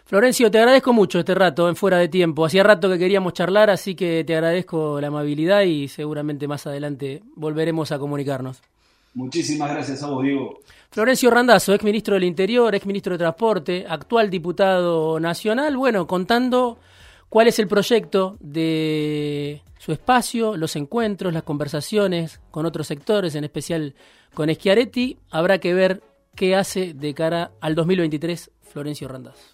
Florencio, 0.06 0.50
te 0.50 0.58
agradezco 0.58 0.92
mucho 0.92 1.18
este 1.18 1.34
rato 1.34 1.68
en 1.68 1.76
fuera 1.76 1.98
de 1.98 2.08
tiempo. 2.08 2.44
Hacía 2.44 2.62
rato 2.62 2.90
que 2.90 2.98
queríamos 2.98 3.32
charlar, 3.32 3.70
así 3.70 3.94
que 3.94 4.22
te 4.22 4.34
agradezco 4.34 5.00
la 5.00 5.08
amabilidad 5.08 5.62
y 5.62 5.88
seguramente 5.88 6.46
más 6.46 6.66
adelante 6.66 7.22
volveremos 7.34 7.90
a 7.90 7.98
comunicarnos. 7.98 8.62
Muchísimas 9.14 9.70
gracias 9.70 10.02
a 10.02 10.08
vos, 10.08 10.22
Diego. 10.22 10.60
Florencio 10.90 11.30
Randazo, 11.30 11.72
ex 11.72 11.82
ministro 11.82 12.14
del 12.14 12.24
Interior, 12.24 12.74
ex 12.74 12.84
ministro 12.86 13.14
de 13.14 13.18
Transporte, 13.18 13.86
actual 13.88 14.28
diputado 14.28 15.18
nacional, 15.18 15.76
bueno, 15.76 16.06
contando 16.06 16.78
cuál 17.34 17.48
es 17.48 17.58
el 17.58 17.66
proyecto 17.66 18.36
de 18.38 19.60
su 19.80 19.90
espacio, 19.90 20.56
los 20.56 20.76
encuentros, 20.76 21.32
las 21.34 21.42
conversaciones 21.42 22.40
con 22.52 22.64
otros 22.64 22.86
sectores, 22.86 23.34
en 23.34 23.42
especial 23.42 23.96
con 24.34 24.54
Schiaretti. 24.54 25.18
Habrá 25.32 25.58
que 25.58 25.74
ver 25.74 26.00
qué 26.36 26.54
hace 26.54 26.94
de 26.94 27.12
cara 27.12 27.50
al 27.60 27.74
2023 27.74 28.52
Florencio 28.62 29.08
Randazo. 29.08 29.52